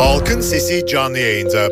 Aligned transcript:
Halkın 0.00 0.40
Sesi 0.40 0.86
canlı 0.86 1.18
yayında. 1.18 1.68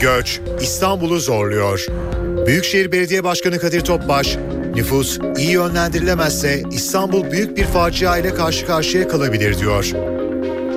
Göç 0.00 0.40
İstanbul'u 0.60 1.20
zorluyor. 1.20 1.86
Büyükşehir 2.46 2.92
Belediye 2.92 3.24
Başkanı 3.24 3.58
Kadir 3.58 3.80
Topbaş, 3.80 4.36
nüfus 4.74 5.18
iyi 5.38 5.50
yönlendirilemezse 5.50 6.62
İstanbul 6.70 7.30
büyük 7.30 7.56
bir 7.56 7.64
facia 7.64 8.18
ile 8.18 8.34
karşı 8.34 8.66
karşıya 8.66 9.08
kalabilir 9.08 9.58
diyor. 9.58 9.90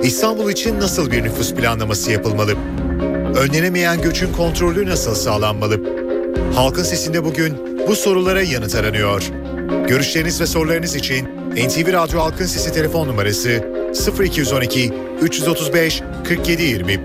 İstanbul 0.02 0.50
için 0.50 0.80
nasıl 0.80 1.10
bir 1.10 1.22
nüfus 1.22 1.54
planlaması 1.54 2.12
yapılmalı? 2.12 2.54
Önlenemeyen 3.36 4.02
göçün 4.02 4.32
kontrolü 4.32 4.86
nasıl 4.86 5.14
sağlanmalı? 5.14 5.80
Halkın 6.54 6.82
Sesi'nde 6.82 7.24
bugün 7.24 7.56
bu 7.88 7.96
sorulara 7.96 8.42
yanıt 8.42 8.74
aranıyor. 8.74 9.22
Görüşleriniz 9.88 10.40
ve 10.40 10.46
sorularınız 10.46 10.96
için 10.96 11.37
NTV 11.66 11.92
Radyo 11.92 12.20
Halkın 12.20 12.46
Sesi 12.46 12.72
telefon 12.72 13.08
numarası 13.08 13.64
0212 14.20 14.92
335 15.22 16.00
4720. 16.00 17.00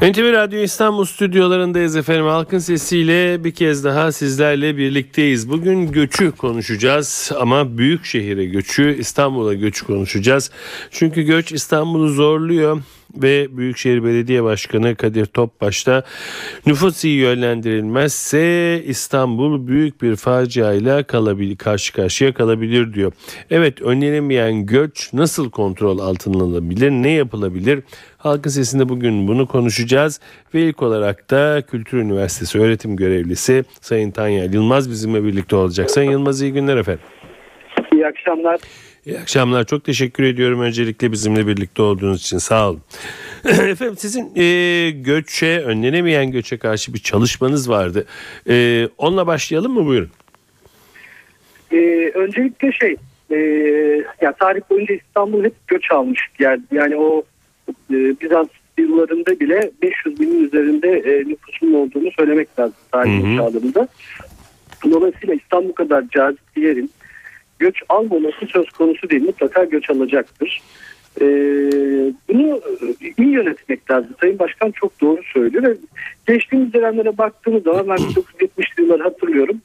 NTV 0.05 0.33
Radyo 0.33 0.59
İstanbul 0.59 1.05
stüdyolarındayız 1.05 1.97
efendim. 1.97 2.27
Halkın 2.27 2.59
sesiyle 2.59 3.45
bir 3.45 3.55
kez 3.55 3.85
daha 3.85 4.13
sizlerle 4.13 4.77
birlikteyiz. 4.77 5.51
Bugün 5.51 5.93
göçü 5.93 6.33
konuşacağız 6.33 7.33
ama 7.41 7.79
büyük 7.79 8.05
şehire 8.05 8.45
göçü, 8.45 8.97
İstanbul'a 8.99 9.55
göçü 9.55 9.87
konuşacağız. 9.87 10.51
Çünkü 10.91 11.23
göç 11.23 11.53
İstanbul'u 11.53 12.09
zorluyor 12.09 12.83
ve 13.17 13.57
Büyükşehir 13.57 14.05
Belediye 14.05 14.45
Başkanı 14.45 14.97
Kadir 14.97 15.27
Topbaş 15.27 15.87
nüfus 16.67 17.05
iyi 17.05 17.17
yönlendirilmezse 17.17 18.83
İstanbul 18.87 19.67
büyük 19.67 20.03
bir 20.03 20.17
faciayla 20.17 21.03
kalabilir, 21.03 21.57
karşı 21.57 21.93
karşıya 21.93 22.35
kalabilir 22.35 22.95
diyor. 22.95 23.13
Evet 23.51 23.83
önlenemeyen 23.83 24.67
göç 24.67 25.13
nasıl 25.13 25.51
kontrol 25.51 25.99
altına 25.99 26.43
alınabilir, 26.43 26.91
ne 26.91 27.11
yapılabilir? 27.11 27.83
Halkın 28.19 28.51
Sesi'nde 28.51 28.89
bugün 28.89 29.29
bunu 29.29 29.47
konuşacağız 29.47 30.21
ve 30.55 30.63
ilk 30.63 30.83
olarak 30.83 31.31
da 31.31 31.63
Kültür 31.71 31.99
Üniversitesi 31.99 32.61
öğretim 32.61 32.97
görevlisi 32.97 33.65
Sayın 33.81 34.11
Tanya 34.11 34.45
Yılmaz 34.45 34.91
bizimle 34.91 35.25
birlikte 35.25 35.57
olacak. 35.57 35.91
Sayın 35.91 36.11
Yılmaz 36.11 36.43
iyi 36.43 36.53
günler 36.53 36.77
efendim. 36.77 37.05
İyi 37.93 38.07
akşamlar. 38.07 38.61
İyi 39.07 39.19
akşamlar. 39.19 39.65
Çok 39.65 39.85
teşekkür 39.85 40.25
ediyorum 40.25 40.61
öncelikle 40.61 41.13
bizimle 41.13 41.47
birlikte 41.47 41.83
olduğunuz 41.83 42.21
için. 42.21 42.39
Sağ 42.39 42.71
olun. 42.71 42.81
Efendim 43.45 43.97
sizin 43.99 44.33
e, 44.37 44.91
göçe, 44.91 45.61
önlenemeyen 45.61 46.31
göçe 46.31 46.59
karşı 46.59 46.95
bir 46.95 46.99
çalışmanız 46.99 47.71
vardı. 47.71 48.07
E, 48.49 48.89
onunla 48.99 49.27
başlayalım 49.27 49.73
mı? 49.73 49.87
Buyurun. 49.87 50.11
Ee, 51.73 52.11
öncelikle 52.15 52.73
şey, 52.73 52.97
e, 53.31 53.37
ya 54.21 54.33
tarih 54.33 54.61
boyunca 54.71 54.95
İstanbul 54.95 55.45
hep 55.45 55.55
göç 55.69 55.91
almış 55.91 56.21
geldi. 56.39 56.63
Yani 56.73 56.97
o 56.97 57.23
e, 57.69 57.95
Bizans 58.21 58.49
yıllarında 58.79 59.41
bile 59.41 59.71
500 59.83 60.21
binin 60.21 60.45
üzerinde 60.45 60.89
e, 60.89 61.29
nüfusun 61.29 61.73
olduğunu 61.73 62.11
söylemek 62.19 62.59
lazım 62.59 62.77
tarih 62.93 63.37
çağlarında. 63.37 63.89
Dolayısıyla 64.91 65.35
İstanbul 65.35 65.73
kadar 65.73 66.05
cazip 66.11 66.57
bir 66.57 66.63
yerin 66.63 66.91
göç 67.59 67.83
almaması 67.89 68.47
söz 68.47 68.71
konusu 68.71 69.11
değil. 69.11 69.23
Mutlaka 69.23 69.65
göç 69.65 69.91
alacaktır. 69.91 70.63
Ee, 71.21 71.25
bunu 72.29 72.61
iyi 73.19 73.31
yönetmek 73.31 73.91
lazım. 73.91 74.11
Sayın 74.21 74.39
Başkan 74.39 74.71
çok 74.71 75.01
doğru 75.01 75.21
söylüyor 75.33 75.65
ve 75.65 75.77
geçtiğimiz 76.27 76.73
dönemlere 76.73 77.19
baktığımız 77.19 77.63
zaman 77.63 77.89
ben 77.89 77.97
1970'li 77.97 78.83
yılları 78.83 79.03
hatırlıyorum. 79.03 79.61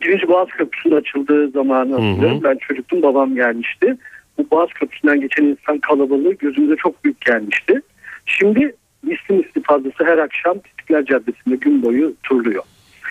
Birinci 0.00 0.28
Boğaz 0.28 0.48
Köprüsü'nün 0.48 0.96
açıldığı 0.96 1.50
zamanı 1.50 1.92
hatırlıyorum. 1.92 2.40
Ben 2.44 2.56
çocuktum 2.56 3.02
babam 3.02 3.34
gelmişti. 3.34 3.96
Bu 4.38 4.50
Boğaz 4.50 4.68
Köprüsü'nden 4.68 5.20
geçen 5.20 5.44
insan 5.44 5.78
kalabalığı 5.78 6.32
gözümüze 6.32 6.76
çok 6.76 7.04
büyük 7.04 7.20
gelmişti. 7.20 7.82
Şimdi 8.26 8.74
misli 9.02 9.34
misli 9.34 9.62
fazlası 9.62 10.04
her 10.04 10.18
akşam 10.18 10.56
İstiklal 10.66 11.04
Caddesi'nde 11.04 11.56
gün 11.56 11.82
boyu 11.82 12.14
turluyor 12.22 12.62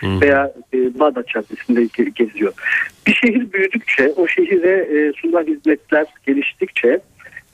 veya 0.02 0.52
e, 0.74 0.98
Bağdat 0.98 1.28
Caddesi'nde 1.28 1.84
geziyor. 2.14 2.52
Bir 3.06 3.14
şehir 3.14 3.52
büyüdükçe, 3.52 4.12
o 4.16 4.28
şehire 4.28 4.76
e, 4.76 5.12
sunulan 5.12 5.46
hizmetler 5.46 6.06
geliştikçe 6.26 7.00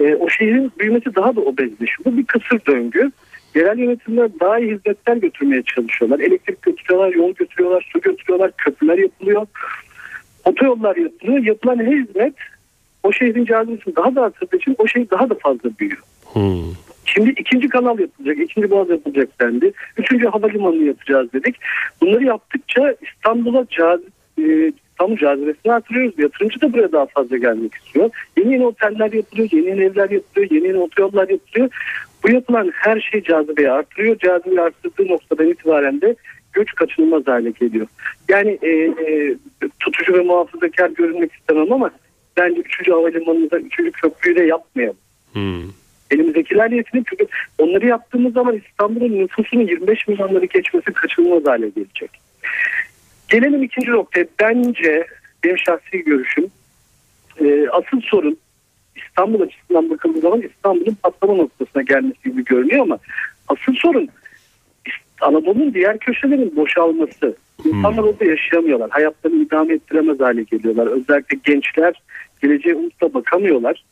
e, 0.01 0.15
o 0.15 0.29
şehrin 0.29 0.73
büyümesi 0.79 1.15
daha 1.15 1.37
da 1.37 1.41
obezleşiyor. 1.41 2.05
Bu 2.05 2.17
bir 2.17 2.25
kısır 2.25 2.61
döngü. 2.67 3.11
Yerel 3.55 3.79
yönetimler 3.79 4.31
daha 4.41 4.59
iyi 4.59 4.75
hizmetler 4.75 5.17
götürmeye 5.17 5.63
çalışıyorlar. 5.63 6.21
Elektrik 6.21 6.63
götürüyorlar, 6.63 7.13
yol 7.13 7.35
götürüyorlar, 7.35 7.91
su 7.93 8.01
götürüyorlar, 8.01 8.53
köprüler 8.57 8.99
yapılıyor. 8.99 9.47
Otoyollar 10.45 10.97
yapılıyor. 10.97 11.45
Yapılan 11.45 11.79
her 11.79 11.97
hizmet 11.97 12.35
o 13.03 13.13
şehrin 13.13 13.45
cazibesini 13.45 13.97
daha 13.97 14.15
da 14.15 14.23
arttırdığı 14.23 14.57
için 14.57 14.77
o 14.79 14.87
şehir 14.87 15.11
daha 15.11 15.31
da 15.31 15.35
fazla 15.35 15.71
büyüyor. 15.79 16.03
Hmm. 16.33 16.73
Şimdi 17.05 17.31
ikinci 17.31 17.69
kanal 17.69 17.99
yapılacak, 17.99 18.39
ikinci 18.39 18.71
boğaz 18.71 18.91
yapılacak 18.91 19.41
dendi. 19.41 19.73
Üçüncü 19.97 20.27
havalimanı 20.27 20.77
yapacağız 20.77 21.33
dedik. 21.33 21.57
Bunları 22.01 22.25
yaptıkça 22.25 22.95
İstanbul'a 23.03 23.67
cazip, 23.69 24.13
e, 24.39 24.73
İstanbul 24.91 25.17
cazibesini 25.17 25.73
artırıyoruz. 25.73 26.19
Yatırımcı 26.19 26.61
da 26.61 26.73
buraya 26.73 26.93
daha 26.93 27.07
fazla 27.07 27.37
gelmek 27.37 27.75
istiyor. 27.75 28.11
Yeni 28.37 28.53
yeni 28.53 28.67
oteller 28.67 29.13
yapılıyor, 29.13 29.49
yeni 29.53 29.67
yeni 29.69 29.81
evler 29.81 30.11
yapılıyor, 30.11 30.51
yeni 30.51 30.67
yeni 30.67 30.79
otoyollar 30.79 31.29
yapılıyor. 31.29 31.71
Bu 32.25 32.31
yapılan 32.31 32.73
her 32.75 33.01
şey 33.01 33.23
cazibeyi 33.23 33.71
artırıyor. 33.71 34.19
Cazibeyi 34.19 34.61
arttırdığı 34.61 35.09
noktadan 35.09 35.49
itibaren 35.49 36.01
de 36.01 36.17
göç 36.53 36.75
kaçınılmaz 36.75 37.27
hale 37.27 37.51
geliyor. 37.51 37.87
Yani 38.29 38.59
e, 38.63 38.69
e, 38.69 39.37
tutucu 39.81 40.13
ve 40.13 40.21
muhafazakar 40.21 40.91
görünmek 40.91 41.33
istemem 41.33 41.73
ama 41.73 41.91
bence 42.37 42.61
3. 42.61 42.91
havalimanında 42.91 43.59
3. 43.59 43.93
köprüyü 43.93 44.37
de 44.37 44.45
yapmayalım. 44.45 44.97
Hmm. 45.33 45.63
Elimizdekiler 46.15 46.71
yetmiyor 46.71 47.07
çünkü 47.11 47.27
onları 47.59 47.87
yaptığımız 47.87 48.33
zaman 48.33 48.57
İstanbul'un 48.57 49.19
nüfusunun 49.19 49.67
25 49.67 50.09
milyonları 50.09 50.45
geçmesi 50.45 50.93
kaçınılmaz 50.93 51.47
hale 51.47 51.69
gelecek. 51.69 52.11
Gelelim 53.29 53.63
ikinci 53.63 53.91
noktaya. 53.91 54.27
Bence 54.41 55.07
benim 55.45 55.59
şahsi 55.59 56.05
görüşüm 56.05 56.47
e, 57.41 57.69
asıl 57.69 58.01
sorun 58.01 58.39
İstanbul 58.97 59.41
açısından 59.41 59.91
bakıldığı 59.91 60.21
zaman 60.21 60.43
İstanbul'un 60.43 60.97
patlama 61.03 61.35
noktasına 61.35 61.83
gelmesi 61.83 62.23
gibi 62.25 62.45
görünüyor 62.45 62.83
ama 62.83 62.99
asıl 63.49 63.75
sorun 63.75 64.09
Anadolu'nun 65.21 65.75
diğer 65.75 65.99
köşelerinin 65.99 66.57
boşalması. 66.57 67.37
İnsanlar 67.65 68.03
orada 68.03 68.25
yaşayamıyorlar. 68.25 68.91
Hayatlarını 68.91 69.43
idame 69.43 69.75
ettiremez 69.75 70.21
hale 70.21 70.43
geliyorlar. 70.43 70.87
Özellikle 70.87 71.39
gençler 71.45 72.03
geleceğe 72.43 72.75
umutla 72.75 73.15
bakamıyorlar. 73.15 73.85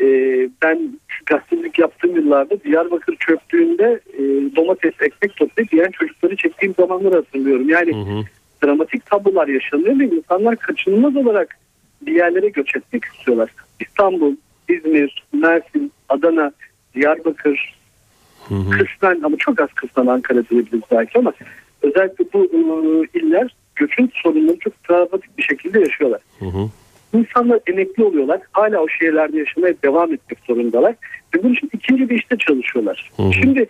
Ee, 0.00 0.48
ben 0.62 0.98
gazetecilik 1.26 1.78
yaptığım 1.78 2.16
yıllarda 2.16 2.62
Diyarbakır 2.64 3.16
çöplüğünde 3.16 4.00
e, 4.12 4.22
domates, 4.56 4.94
ekmek 5.00 5.36
toplayıp 5.36 5.72
yiyen 5.72 5.90
çocukları 5.90 6.36
çektiğim 6.36 6.74
zamanları 6.74 7.14
hatırlıyorum. 7.14 7.68
Yani 7.68 7.92
hı 7.92 8.10
hı. 8.10 8.24
dramatik 8.64 9.06
tablolar 9.06 9.48
yaşanıyor 9.48 9.98
ve 9.98 10.04
insanlar 10.04 10.56
kaçınılmaz 10.56 11.16
olarak 11.16 11.58
bir 12.02 12.14
yerlere 12.14 12.48
göç 12.48 12.76
etmek 12.76 13.04
istiyorlar. 13.04 13.50
İstanbul, 13.80 14.36
İzmir, 14.68 15.24
Mersin, 15.32 15.92
Adana, 16.08 16.52
Diyarbakır, 16.94 17.74
hı 18.48 18.54
hı. 18.54 18.70
kısmen 18.70 19.20
ama 19.22 19.36
çok 19.36 19.60
az 19.60 19.68
kısmen 19.74 20.06
Ankara 20.06 20.48
diyebiliriz 20.48 20.82
belki 20.90 21.18
ama 21.18 21.32
özellikle 21.82 22.24
bu 22.32 22.44
e, 22.44 23.18
iller 23.18 23.54
göçün 23.76 24.12
sorunlarını 24.14 24.58
çok 24.58 24.72
dramatik 24.88 25.38
bir 25.38 25.42
şekilde 25.42 25.80
yaşıyorlar. 25.80 26.20
Hı 26.38 26.46
hı. 26.46 26.70
İnsanlar 27.12 27.60
emekli 27.66 28.04
oluyorlar. 28.04 28.40
Hala 28.52 28.80
o 28.80 28.88
şehirlerde 28.88 29.38
yaşamaya 29.38 29.74
devam 29.84 30.12
etmek 30.12 30.38
zorundalar. 30.46 30.94
Ve 31.34 31.42
bunun 31.42 31.54
için 31.54 31.70
ikinci 31.72 32.10
bir 32.10 32.18
işte 32.18 32.36
çalışıyorlar. 32.36 33.10
Hı 33.16 33.22
hı. 33.22 33.32
Şimdi 33.32 33.66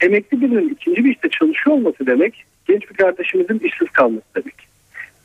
emekli 0.00 0.40
birinin 0.40 0.68
ikinci 0.68 1.04
bir 1.04 1.10
işte 1.10 1.28
çalışıyor 1.28 1.76
olması 1.76 2.06
demek 2.06 2.44
genç 2.68 2.90
bir 2.90 2.94
kardeşimizin 2.94 3.58
işsiz 3.58 3.90
kalması 3.90 4.26
demek. 4.36 4.54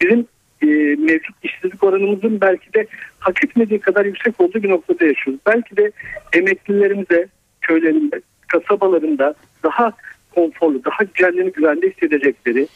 Bizim 0.01 0.27
e, 0.61 0.65
mevcut 0.95 1.35
işsizlik 1.43 1.83
oranımızın 1.83 2.41
belki 2.41 2.73
de 2.73 2.87
hak 3.19 3.43
etmediği 3.43 3.79
kadar 3.79 4.05
yüksek 4.05 4.41
olduğu 4.41 4.63
bir 4.63 4.69
noktada 4.69 5.05
yaşıyoruz. 5.05 5.41
Belki 5.45 5.77
de 5.77 5.91
emeklilerimize 6.33 7.27
köylerinde, 7.61 8.21
kasabalarında 8.47 9.33
daha 9.63 9.91
konforlu, 10.35 10.85
daha 10.85 11.05
kendini 11.15 11.51
güvende 11.51 11.89
hissedecekleri 11.89 12.67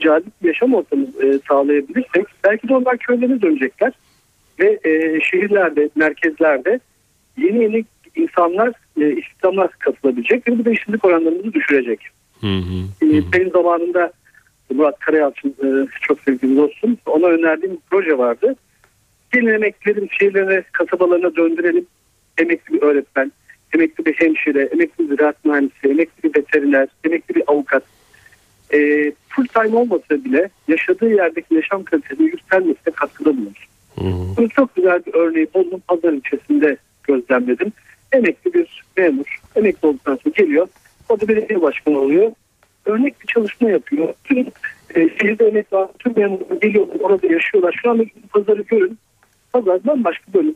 cazip 0.00 0.42
bir 0.42 0.48
yaşam 0.48 0.74
ortamı 0.74 1.06
e, 1.22 1.38
sağlayabilirsek 1.48 2.26
belki 2.44 2.68
de 2.68 2.74
onlar 2.76 2.96
köylerine 2.98 3.42
dönecekler 3.42 3.92
ve 4.60 4.78
e, 4.84 5.20
şehirlerde, 5.20 5.88
merkezlerde 5.96 6.80
yeni 7.36 7.62
yeni 7.62 7.84
insanlar 8.16 8.72
e, 9.00 9.12
istihdama 9.12 9.68
katılabilecek 9.68 10.48
ve 10.48 10.58
bu 10.58 10.64
da 10.64 10.70
işsizlik 10.70 11.04
oranlarımızı 11.04 11.52
düşürecek. 11.52 12.00
Hı 12.40 12.46
hı, 12.46 13.06
e, 13.06 13.32
Benim 13.32 13.50
zamanında 13.50 14.12
Murat 14.74 14.98
Karayalçın 14.98 15.48
e, 15.48 15.68
çok 16.00 16.20
sevgili 16.20 16.56
dostum 16.56 16.96
ona 17.06 17.26
önerdiğim 17.26 17.74
bir 17.74 17.80
proje 17.90 18.18
vardı. 18.18 18.56
Gelin 19.32 19.46
emeklilerin 19.46 20.08
şehirlerine, 20.18 20.62
kasabalarına 20.72 21.36
döndürelim. 21.36 21.86
Emekli 22.38 22.74
bir 22.74 22.82
öğretmen, 22.82 23.32
emekli 23.74 24.06
bir 24.06 24.12
hemşire, 24.12 24.62
emekli 24.62 25.04
bir 25.04 25.16
ziraat 25.16 25.44
mühendisi, 25.44 25.88
emekli 25.88 26.22
bir 26.22 26.38
veteriner, 26.38 26.88
emekli 27.04 27.34
bir 27.34 27.42
avukat 27.46 27.82
e, 28.72 29.12
full 29.28 29.46
time 29.46 29.76
olmasa 29.76 30.24
bile 30.24 30.48
yaşadığı 30.68 31.14
yerdeki 31.14 31.54
yaşam 31.54 31.84
kalitesinin 31.84 32.26
yükselmesine 32.26 32.94
katkıda 32.94 33.36
bulunur. 33.36 33.68
Bunu 34.36 34.48
çok 34.48 34.76
güzel 34.76 35.06
bir 35.06 35.14
örneği 35.14 35.48
Bodrum 35.54 35.80
Pazar 35.80 36.12
ilçesinde 36.12 36.76
gözlemledim. 37.02 37.72
Emekli 38.12 38.54
bir 38.54 38.84
memur, 38.96 39.40
emekli 39.56 39.88
olduktan 39.88 40.16
sonra 40.16 40.34
geliyor. 40.36 40.68
O 41.08 41.20
da 41.20 41.28
belediye 41.28 41.62
başkanı 41.62 41.98
oluyor. 41.98 42.32
Örnek 42.84 43.20
bir 43.22 43.26
çalışma 43.26 43.70
yapıyor. 43.70 44.14
Tüm 44.24 44.46
e, 44.94 45.08
şehirde 45.08 45.48
emekli 45.48 45.76
olan 45.76 45.90
tüm 45.98 46.12
memurlar 46.16 46.56
geliyorlar, 46.56 47.00
orada 47.00 47.26
yaşıyorlar. 47.26 47.80
Şu 47.82 47.90
anda 47.90 48.04
pazarı 48.32 48.62
görün. 48.62 48.98
Pazar 49.52 49.84
bambaşka 49.84 50.32
böyle 50.34 50.52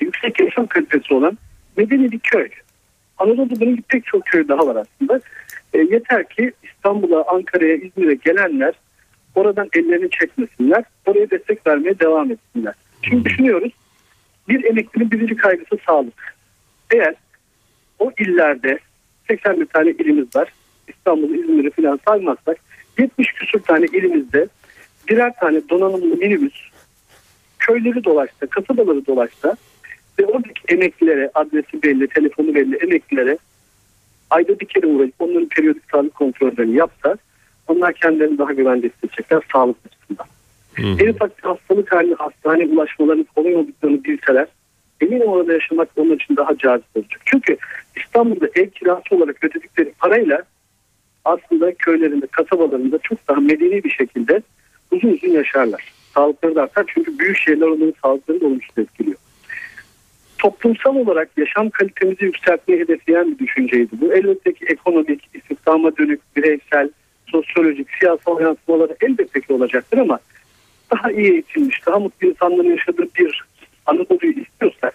yüksek 0.00 0.40
yaşam 0.40 0.66
kalitesi 0.66 1.14
olan 1.14 1.38
medeni 1.76 2.12
bir 2.12 2.18
köy. 2.18 2.48
Anadolu'da 3.18 3.60
bunun 3.60 3.84
pek 3.88 4.06
çok 4.06 4.24
köy 4.24 4.48
daha 4.48 4.66
var 4.66 4.76
aslında. 4.76 5.20
E, 5.74 5.78
yeter 5.78 6.28
ki 6.28 6.52
İstanbul'a, 6.62 7.24
Ankara'ya, 7.28 7.74
İzmir'e 7.74 8.14
gelenler 8.14 8.74
oradan 9.34 9.68
ellerini 9.72 10.10
çekmesinler. 10.10 10.84
Oraya 11.06 11.30
destek 11.30 11.66
vermeye 11.66 11.98
devam 11.98 12.30
etsinler. 12.30 12.74
Şimdi 13.02 13.24
düşünüyoruz. 13.24 13.72
Bir 14.48 14.64
emeklinin 14.64 15.10
birinci 15.10 15.36
kaygısı 15.36 15.78
sağlık. 15.86 16.36
Eğer 16.94 17.14
o 17.98 18.12
illerde 18.18 18.78
81 19.28 19.66
tane 19.66 19.90
ilimiz 19.90 20.36
var. 20.36 20.52
İstanbul, 20.88 21.34
İzmir'i 21.34 21.70
falan 21.70 22.00
saymazsak 22.08 22.56
70 22.98 23.32
küsur 23.32 23.60
tane 23.60 23.86
ilimizde 23.86 24.48
birer 25.08 25.32
tane 25.40 25.68
donanımlı 25.68 26.16
minibüs 26.16 26.70
köyleri 27.58 28.04
dolaşsa, 28.04 28.46
kasabaları 28.46 29.06
dolaşsa 29.06 29.56
ve 30.18 30.26
oradaki 30.26 30.60
emeklilere 30.68 31.30
adresi 31.34 31.82
belli, 31.82 32.08
telefonu 32.08 32.54
belli 32.54 32.76
emeklilere 32.76 33.38
ayda 34.30 34.60
bir 34.60 34.66
kere 34.66 34.86
uğrayıp 34.86 35.14
onların 35.18 35.48
periyodik 35.48 35.82
sağlık 35.90 36.14
kontrollerini 36.14 36.76
yapsa 36.76 37.16
onlar 37.70 37.92
kendilerini 37.92 38.38
daha 38.38 38.52
güvende 38.52 38.88
hissedecekler 38.88 39.42
sağlık 39.52 39.76
açısından. 39.86 40.26
En 40.78 41.08
ufak 41.08 41.38
bir 41.38 41.42
hastalık 41.42 41.92
haline 41.92 42.14
hastane 42.14 42.66
ulaşmalarının 42.66 43.26
kolay 43.34 43.56
olduklarını 43.56 44.04
bilseler 44.04 44.46
eminim 45.00 45.28
orada 45.28 45.52
yaşamak 45.52 45.88
onun 45.96 46.14
için 46.14 46.36
daha 46.36 46.58
cazip 46.58 46.96
olacak. 46.96 47.20
Çünkü 47.24 47.56
İstanbul'da 47.96 48.46
ev 48.54 48.70
kirası 48.70 49.16
olarak 49.16 49.44
ödedikleri 49.44 49.92
parayla 49.98 50.42
aslında 51.24 51.74
köylerinde, 51.74 52.26
kasabalarında 52.26 52.98
çok 52.98 53.28
daha 53.28 53.40
medeni 53.40 53.84
bir 53.84 53.90
şekilde 53.90 54.42
uzun 54.90 55.08
uzun 55.08 55.28
yaşarlar. 55.28 55.92
Sağlıkları 56.14 56.54
da 56.54 56.62
artar 56.62 56.84
çünkü 56.94 57.18
büyük 57.18 57.36
şehirler 57.36 57.66
onların 57.66 57.94
sağlıklarını 58.02 58.46
olumsuz 58.46 58.78
etkiliyor. 58.78 59.16
Toplumsal 60.38 60.96
olarak 60.96 61.28
yaşam 61.36 61.70
kalitemizi 61.70 62.24
yükseltmeyi 62.24 62.80
hedefleyen 62.80 63.30
bir 63.30 63.38
düşünceydi 63.38 63.90
bu. 64.00 64.12
Elbette 64.12 64.52
ki 64.52 64.64
ekonomik, 64.68 65.28
istihdama 65.34 65.96
dönük, 65.96 66.20
bireysel, 66.36 66.90
sosyolojik, 67.32 67.88
siyasal 68.00 68.40
yansımaları 68.40 68.96
elbette 69.00 69.40
ki 69.40 69.52
olacaktır 69.52 69.98
ama 69.98 70.18
daha 70.92 71.12
iyi 71.12 71.32
eğitilmiş, 71.32 71.86
daha 71.86 71.98
mutlu 71.98 72.28
insanların 72.28 72.70
yaşadığı 72.70 73.06
bir 73.18 73.44
Anadolu'yu 73.86 74.32
istiyorsak 74.32 74.94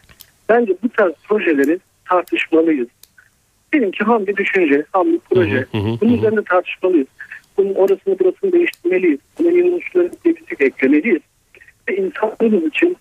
bence 0.50 0.74
bu 0.84 0.90
tarz 0.90 1.14
projeleri 1.28 1.80
tartışmalıyız. 2.10 2.88
Benimki 3.74 4.04
ham 4.04 4.28
bir 4.28 4.38
düşünce, 4.38 4.86
ham 4.92 5.14
bir 5.14 5.20
proje. 5.20 5.66
Hı 5.72 5.78
hı 5.78 5.82
hı, 5.82 5.98
Bunun 6.02 6.12
hı. 6.12 6.18
üzerinde 6.18 6.44
tartışmalıyız. 6.44 7.08
Bunun 7.58 7.74
orasını 7.74 8.20
burasını 8.20 8.52
değiştirmeliyiz. 8.52 9.20
Buna 9.40 9.52
yeni 9.52 9.72
unsurları 9.72 10.12
eklemeliyiz. 10.60 11.22
Ve 11.90 11.98
insanlarımız 11.98 12.64
için 12.64 12.98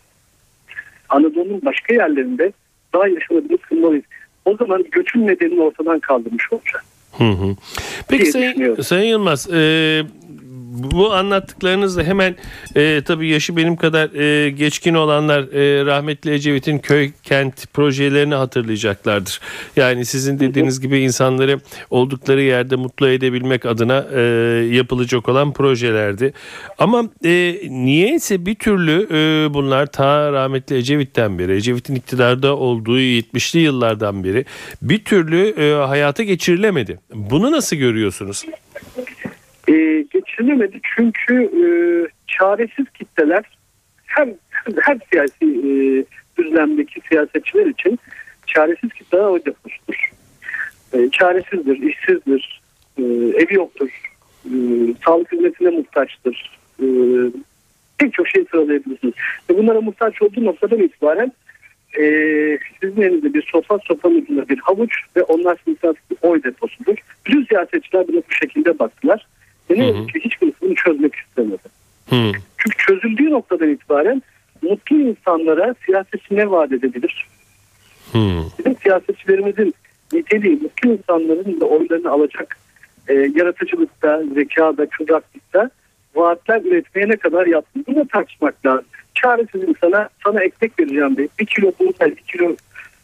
Anadolu'nun 1.08 1.62
başka 1.64 1.94
yerlerinde 1.94 2.52
daha 2.94 3.08
yaşanabilir 3.08 3.56
kılmalıyız. 3.56 4.04
O 4.44 4.56
zaman 4.56 4.84
göçün 4.90 5.26
nedenini 5.26 5.60
ortadan 5.60 6.00
kaldırmış 6.00 6.52
olacağız. 6.52 6.84
Hı 7.18 7.30
hı. 7.30 7.56
Peki 8.08 8.32
diye 8.32 8.54
Sayın. 8.54 8.82
Sayın 8.82 9.08
Yılmaz 9.10 9.50
e, 9.52 10.02
bu 10.74 11.12
anlattıklarınızla 11.12 12.04
hemen 12.04 12.36
e, 12.76 13.02
tabii 13.04 13.28
yaşı 13.28 13.56
benim 13.56 13.76
kadar 13.76 14.14
e, 14.14 14.50
geçkin 14.50 14.94
olanlar 14.94 15.40
e, 15.42 15.84
rahmetli 15.86 16.32
Ecevit'in 16.32 16.78
köy 16.78 17.10
kent 17.22 17.72
projelerini 17.72 18.34
hatırlayacaklardır. 18.34 19.40
Yani 19.76 20.04
sizin 20.04 20.40
dediğiniz 20.40 20.80
gibi 20.80 21.00
insanları 21.00 21.60
oldukları 21.90 22.42
yerde 22.42 22.76
mutlu 22.76 23.08
edebilmek 23.08 23.66
adına 23.66 24.06
e, 24.14 24.20
yapılacak 24.70 25.28
olan 25.28 25.52
projelerdi. 25.52 26.32
Ama 26.78 27.04
e, 27.24 27.60
niyeyse 27.68 28.46
bir 28.46 28.54
türlü 28.54 29.08
e, 29.10 29.54
bunlar 29.54 29.86
ta 29.86 30.32
rahmetli 30.32 30.76
Ecevit'ten 30.76 31.38
beri, 31.38 31.56
Ecevit'in 31.56 31.94
iktidarda 31.94 32.56
olduğu 32.56 33.00
70'li 33.00 33.60
yıllardan 33.60 34.24
beri 34.24 34.44
bir 34.82 35.04
türlü 35.04 35.48
e, 35.48 35.86
hayata 35.86 36.22
geçirilemedi. 36.22 36.98
Bunu 37.14 37.52
nasıl 37.52 37.76
görüyorsunuz? 37.76 38.44
e, 39.68 40.04
geçirilemedi 40.34 40.80
çünkü 40.96 41.34
e, 41.42 41.66
çaresiz 42.26 42.86
kitleler 42.98 43.44
hem 44.06 44.34
her 44.82 44.98
siyasi 45.12 45.44
e, 45.44 45.70
düzlemdeki 46.38 47.00
siyasetçiler 47.08 47.66
için 47.66 47.98
çaresiz 48.46 48.92
kitleler 48.92 49.24
o 49.24 49.38
deposudur. 49.44 50.10
E, 50.92 51.10
çaresizdir, 51.10 51.76
işsizdir, 51.76 52.62
e, 52.98 53.02
evi 53.42 53.54
yoktur, 53.54 53.90
e, 54.44 54.54
sağlık 55.04 55.32
hizmetine 55.32 55.70
muhtaçtır. 55.70 56.58
E, 56.82 56.86
pek 57.98 58.12
çok 58.12 58.28
şey 58.28 58.44
sıralayabilirsiniz. 58.50 59.14
Ve 59.50 59.58
bunlara 59.58 59.80
muhtaç 59.80 60.22
olduğu 60.22 60.44
noktadan 60.44 60.78
itibaren 60.78 61.32
e, 61.98 62.02
sizin 62.80 63.02
elinizde 63.02 63.34
bir 63.34 63.48
sopa, 63.52 63.78
sopanın 63.78 64.22
ucunda 64.22 64.48
bir 64.48 64.58
havuç 64.58 64.94
ve 65.16 65.22
onlar 65.22 65.58
sizin 65.64 65.78
oy 66.22 66.42
deposudur. 66.42 66.96
Bütün 67.26 67.44
siyasetçiler 67.44 68.08
buna 68.08 68.16
bu 68.16 68.32
şekilde 68.40 68.78
baktılar. 68.78 69.26
Ve 69.70 69.78
ne 69.78 69.86
yazık 69.86 70.08
ki 70.08 70.20
hiçbirisi 70.20 70.56
bunu 70.60 70.74
çözmek 70.74 71.14
istemedi. 71.14 71.68
Hı. 72.10 72.32
Çünkü 72.58 72.76
çözüldüğü 72.78 73.30
noktadan 73.30 73.68
itibaren 73.68 74.22
mutlu 74.62 74.96
insanlara 74.96 75.74
siyasetçi 75.86 76.36
ne 76.36 76.50
vaat 76.50 76.72
edebilir? 76.72 77.26
Hı. 78.12 78.18
Bizim 78.58 78.76
siyasetçilerimizin 78.76 79.74
niteliği 80.12 80.56
mutlu 80.56 80.90
insanların 80.90 81.60
da 81.60 81.64
oylarını 81.64 82.10
alacak 82.10 82.56
e, 83.08 83.14
yaratıcılıkta, 83.14 84.22
zekada, 84.34 84.86
kıvraklıkta 84.88 85.70
vaatler 86.14 86.60
üretmeye 86.64 87.08
ne 87.08 87.16
kadar 87.16 87.46
yaptı? 87.46 87.80
Bunu 87.86 88.08
tartışmak 88.08 88.66
lazım. 88.66 88.84
Çaresiz 89.14 89.62
insana 89.62 90.08
sana 90.24 90.44
ekmek 90.44 90.80
vereceğim 90.80 91.16
diye 91.16 91.28
bir 91.38 91.46
kilo 91.46 91.72
buğday, 91.80 92.10
bir 92.10 92.22
kilo 92.22 92.56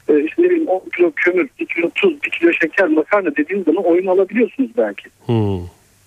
e, 0.09 0.25
işte 0.25 0.43
ne 0.43 0.51
bileyim 0.51 0.69
10 0.69 0.83
kilo 0.97 1.13
kömür, 1.17 1.49
bir 1.61 1.67
kilo 1.67 1.91
tuz, 1.91 2.23
bir 2.23 2.31
kilo 2.31 2.53
şeker, 2.53 2.89
makarna 2.89 3.37
dediğiniz 3.37 3.65
zaman 3.65 3.85
oyun 3.85 4.07
alabiliyorsunuz 4.07 4.71
belki. 4.77 5.09
Hı. 5.27 5.59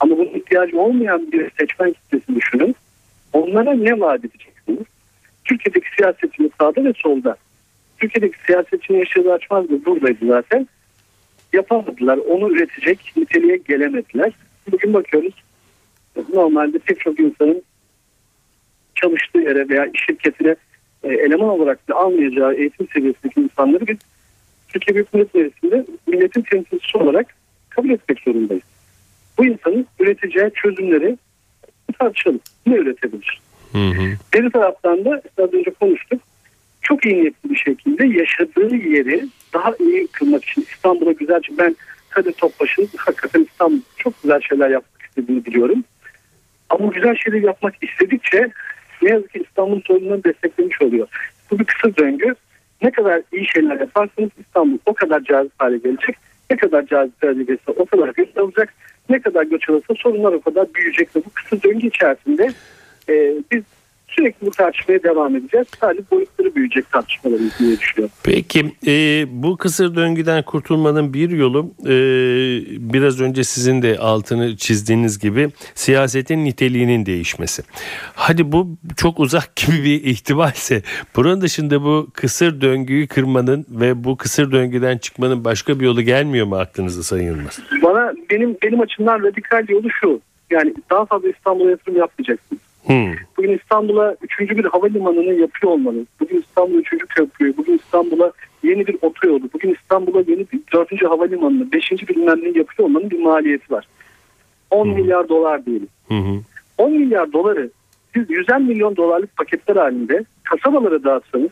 Ama 0.03 0.17
bunun 0.17 0.29
ihtiyacı 0.29 0.79
olmayan 0.79 1.31
bir 1.31 1.51
seçmen 1.59 1.93
kitlesi 1.93 2.35
düşünün. 2.35 2.75
Onlara 3.33 3.73
ne 3.73 3.99
vaat 3.99 4.19
edeceksiniz? 4.25 4.87
Türkiye'deki 5.45 5.87
siyasetçinin 5.97 6.51
sağda 6.59 6.83
ve 6.83 6.93
solda. 6.95 7.35
Türkiye'deki 7.97 8.37
siyasetçinin 8.45 8.97
yaşadığı 8.97 9.33
açmaz 9.33 9.69
mı? 9.69 9.85
Buradaydı 9.85 10.27
zaten. 10.27 10.67
Yapamadılar. 11.53 12.17
Onu 12.17 12.51
üretecek 12.51 13.13
niteliğe 13.15 13.57
gelemediler. 13.57 14.33
Bugün 14.71 14.93
bakıyoruz. 14.93 15.33
Normalde 16.33 16.79
pek 16.79 16.99
çok 16.99 17.19
insanın 17.19 17.63
çalıştığı 18.95 19.39
yere 19.39 19.69
veya 19.69 19.85
iş 19.85 20.05
şirketine 20.05 20.55
e, 21.03 21.13
eleman 21.13 21.49
olarak 21.49 21.89
da 21.89 21.95
almayacağı 21.95 22.53
eğitim 22.53 22.87
seviyesindeki 22.93 23.41
insanları 23.41 23.87
biz 23.87 23.97
Türkiye 24.67 24.95
Büyük 24.95 25.13
Millet 25.13 25.35
Meclisi'nde 25.35 25.85
milletin 26.07 26.41
temsilcisi 26.41 26.97
olarak 26.97 27.35
kabul 27.69 27.89
etmek 27.89 28.19
zorundayız. 28.19 28.72
Bu 29.37 29.45
insanın 29.45 29.87
üreteceği 29.99 30.51
çözümleri 30.55 31.17
tartışalım. 31.99 32.39
Ne 32.65 32.75
üretebilir? 32.75 33.41
Hı 33.71 33.77
hı. 33.77 34.17
Bir 34.33 34.49
taraftan 34.49 35.05
da 35.05 35.21
az 35.41 35.53
önce 35.53 35.71
konuştuk. 35.71 36.21
Çok 36.81 37.05
iyi 37.05 37.15
niyetli 37.15 37.49
bir 37.49 37.55
şekilde 37.55 38.05
yaşadığı 38.05 38.75
yeri 38.75 39.27
daha 39.53 39.73
iyi 39.79 40.07
kılmak 40.07 40.45
için 40.45 40.61
İstanbul'a 40.61 41.11
güzel 41.11 41.41
ben 41.57 41.75
Kadir 42.09 42.31
Topbaş'ın 42.31 42.89
hakikaten 42.97 43.41
İstanbul 43.51 43.79
çok 43.97 44.21
güzel 44.23 44.41
şeyler 44.41 44.69
yapmak 44.69 45.01
istediğini 45.01 45.45
biliyorum. 45.45 45.83
Ama 46.69 46.87
güzel 46.87 47.15
şeyler 47.15 47.41
yapmak 47.41 47.73
istedikçe 47.81 48.51
ne 49.01 49.09
yazık 49.09 49.33
ki 49.33 49.43
İstanbul 49.47 49.81
sorunlarını 49.81 50.23
desteklemiş 50.23 50.81
oluyor. 50.81 51.07
Bu 51.51 51.59
bir 51.59 51.65
kısa 51.65 51.95
döngü. 51.97 52.35
Ne 52.81 52.91
kadar 52.91 53.21
iyi 53.31 53.47
şeyler 53.47 53.79
yaparsanız 53.79 54.29
İstanbul 54.39 54.77
o 54.85 54.93
kadar 54.93 55.23
cazip 55.23 55.53
hale 55.57 55.77
gelecek. 55.77 56.15
Ne 56.49 56.57
kadar 56.57 56.85
cazip 56.85 57.23
hale 57.23 57.43
gelirse 57.43 57.71
o 57.75 57.85
kadar 57.85 58.09
göç 58.09 58.37
alacak. 58.37 58.73
Ne 59.09 59.21
kadar 59.21 59.43
göç 59.43 59.69
alırsa 59.69 59.93
sorunlar 59.97 60.33
o 60.33 60.41
kadar 60.41 60.73
büyüyecek. 60.73 61.09
Bu 61.15 61.23
kısa 61.33 61.63
döngü 61.63 61.87
içerisinde 61.87 62.53
e, 63.09 63.35
biz 63.51 63.63
Sürekli 64.15 64.47
bu 64.47 64.51
tartışmaya 64.51 65.03
devam 65.03 65.35
edeceğiz. 65.35 65.67
Sadece 65.79 66.03
boyutları 66.11 66.55
büyüyecek 66.55 66.91
tartışmalarımız 66.91 67.59
diye 67.59 67.79
düşünüyorum. 67.79 68.15
Peki 68.23 68.65
e, 68.87 69.25
bu 69.29 69.57
kısır 69.57 69.95
döngüden 69.95 70.43
kurtulmanın 70.43 71.13
bir 71.13 71.29
yolu 71.29 71.71
e, 71.85 71.93
biraz 72.93 73.21
önce 73.21 73.43
sizin 73.43 73.81
de 73.81 73.97
altını 73.97 74.57
çizdiğiniz 74.57 75.19
gibi 75.19 75.49
siyasetin 75.75 76.45
niteliğinin 76.45 77.05
değişmesi. 77.05 77.63
Hadi 78.15 78.51
bu 78.51 78.77
çok 78.97 79.19
uzak 79.19 79.55
gibi 79.55 79.83
bir 79.83 80.03
ihtimalse 80.03 80.81
bunun 81.15 81.41
dışında 81.41 81.83
bu 81.83 82.07
kısır 82.13 82.61
döngüyü 82.61 83.07
kırmanın 83.07 83.65
ve 83.69 84.03
bu 84.03 84.17
kısır 84.17 84.51
döngüden 84.51 84.97
çıkmanın 84.97 85.45
başka 85.45 85.79
bir 85.79 85.85
yolu 85.85 86.01
gelmiyor 86.01 86.47
mu 86.47 86.55
aklınıza 86.55 87.03
Sayın 87.03 87.27
Yılmaz? 87.27 87.59
Bana 87.83 88.13
benim 88.29 88.57
benim 88.63 88.81
açımdan 88.81 89.23
radikal 89.23 89.69
yolu 89.69 89.89
şu. 89.91 90.21
Yani 90.51 90.73
daha 90.89 91.05
fazla 91.05 91.29
İstanbul'a 91.29 91.69
yatırım 91.69 91.97
yapmayacaksınız. 91.97 92.61
Hmm. 92.85 93.13
Bugün 93.37 93.57
İstanbul'a 93.57 94.15
üçüncü 94.21 94.57
bir 94.57 94.65
havalimanını 94.65 95.33
yapıyor 95.33 95.73
olmanız, 95.73 96.05
bugün 96.19 96.41
İstanbul'a 96.41 96.77
üçüncü 96.77 97.05
köprüyü, 97.05 97.57
bugün 97.57 97.77
İstanbul'a 97.77 98.31
yeni 98.63 98.87
bir 98.87 98.97
otoyolu, 99.01 99.49
bugün 99.53 99.73
İstanbul'a 99.73 100.19
yeni 100.19 100.45
bir 100.51 100.59
dördüncü 100.73 101.07
havalimanını, 101.07 101.71
beşinci 101.71 102.07
bilmem 102.07 102.39
ne 102.43 102.47
yapıyor 102.47 102.89
olmanın 102.89 103.09
bir 103.09 103.19
maliyeti 103.19 103.73
var. 103.73 103.87
10 104.71 104.87
milyar 104.87 105.29
dolar 105.29 105.65
diyelim. 105.65 105.87
Hı. 106.07 106.13
10 106.77 106.91
milyar 106.91 107.33
doları 107.33 107.69
siz 108.13 108.29
100 108.29 108.47
milyon 108.49 108.95
dolarlık 108.95 109.37
paketler 109.37 109.75
halinde 109.75 110.25
kasabalara 110.43 111.03
dağıtsanız, 111.03 111.51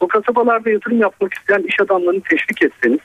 o 0.00 0.08
kasabalarda 0.08 0.70
yatırım 0.70 1.00
yapmak 1.00 1.34
isteyen 1.34 1.62
iş 1.62 1.80
adamlarını 1.80 2.20
teşvik 2.20 2.62
etseniz, 2.62 3.00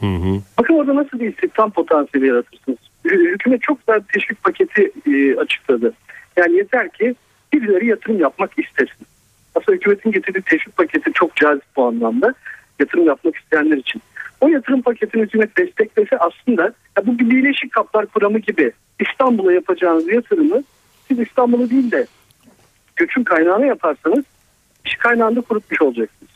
Hı 0.00 0.06
hı. 0.06 0.40
bakın 0.58 0.74
orada 0.74 0.94
nasıl 0.94 1.20
bir 1.20 1.30
istihdam 1.30 1.70
potansiyeli 1.70 2.28
yaratırsınız. 2.28 2.78
Hü- 3.04 3.32
Hükümet 3.32 3.62
çok 3.62 3.88
bir 3.88 4.00
teşvik 4.00 4.44
paketi 4.44 4.92
e, 5.06 5.36
açıkladı. 5.36 5.92
Yani 6.36 6.56
yeter 6.56 6.92
ki 6.92 7.14
birileri 7.52 7.86
yatırım 7.86 8.20
yapmak 8.20 8.58
istesin. 8.58 9.06
Aslında 9.54 9.76
hükümetin 9.76 10.12
getirdiği 10.12 10.42
teşvik 10.42 10.76
paketi 10.76 11.12
çok 11.12 11.36
cazip 11.36 11.76
bu 11.76 11.86
anlamda 11.86 12.34
yatırım 12.80 13.06
yapmak 13.06 13.36
isteyenler 13.36 13.76
için. 13.76 14.02
O 14.40 14.48
yatırım 14.48 14.82
paketini 14.82 15.22
hükümet 15.22 15.56
desteklese 15.56 16.18
aslında 16.18 16.62
ya 16.96 17.06
bu 17.06 17.18
bir 17.18 17.30
Birleşik 17.30 17.72
Kaplar 17.72 18.06
Kuramı 18.06 18.38
gibi 18.38 18.72
İstanbul'a 19.00 19.52
yapacağınız 19.52 20.08
yatırımı 20.08 20.62
siz 21.08 21.18
İstanbul'u 21.18 21.70
değil 21.70 21.90
de 21.90 22.06
göçün 22.96 23.24
kaynağına 23.24 23.66
yaparsanız 23.66 24.24
iş 24.84 24.96
kaynağında 24.96 25.40
kurutmuş 25.40 25.82
olacaksınız. 25.82 26.32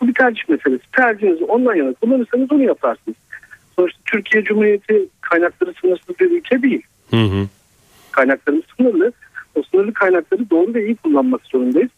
Bu 0.00 0.08
bir 0.08 0.14
tercih 0.14 0.48
meselesi. 0.48 0.90
Tercihinizi 0.96 1.44
ondan 1.44 1.74
yana 1.74 1.92
kullanırsanız 1.92 2.52
onu 2.52 2.62
yaparsınız. 2.62 3.16
Sonuçta 3.80 4.00
Türkiye 4.06 4.44
Cumhuriyeti 4.44 5.08
kaynakları 5.20 5.74
sınırsız 5.80 6.18
bir 6.20 6.30
ülke 6.30 6.62
değil. 6.62 6.82
Hı 7.10 7.16
hı. 7.16 7.46
Kaynaklarımız 8.10 8.64
sınırlı. 8.76 9.12
O 9.54 9.62
sınırlı 9.62 9.92
kaynakları 9.92 10.50
doğru 10.50 10.74
ve 10.74 10.86
iyi 10.86 10.96
kullanmak 10.96 11.40
zorundayız. 11.44 11.90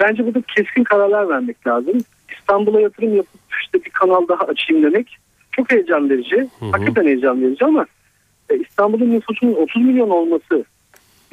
Bence 0.00 0.26
burada 0.26 0.42
keskin 0.56 0.84
kararlar 0.84 1.28
vermek 1.28 1.66
lazım. 1.66 1.98
İstanbul'a 2.38 2.80
yatırım 2.80 3.16
yapıp 3.16 3.40
işte 3.62 3.84
bir 3.84 3.90
kanal 3.90 4.28
daha 4.28 4.44
açayım 4.44 4.82
demek 4.82 5.18
çok 5.52 5.72
heyecan 5.72 6.10
verici. 6.10 6.48
Hakikaten 6.72 7.04
heyecan 7.04 7.42
verici 7.42 7.64
ama 7.64 7.86
e, 8.50 8.56
İstanbul'un 8.56 9.10
nüfusunun 9.10 9.54
30 9.54 9.82
milyon 9.82 10.10
olması, 10.10 10.64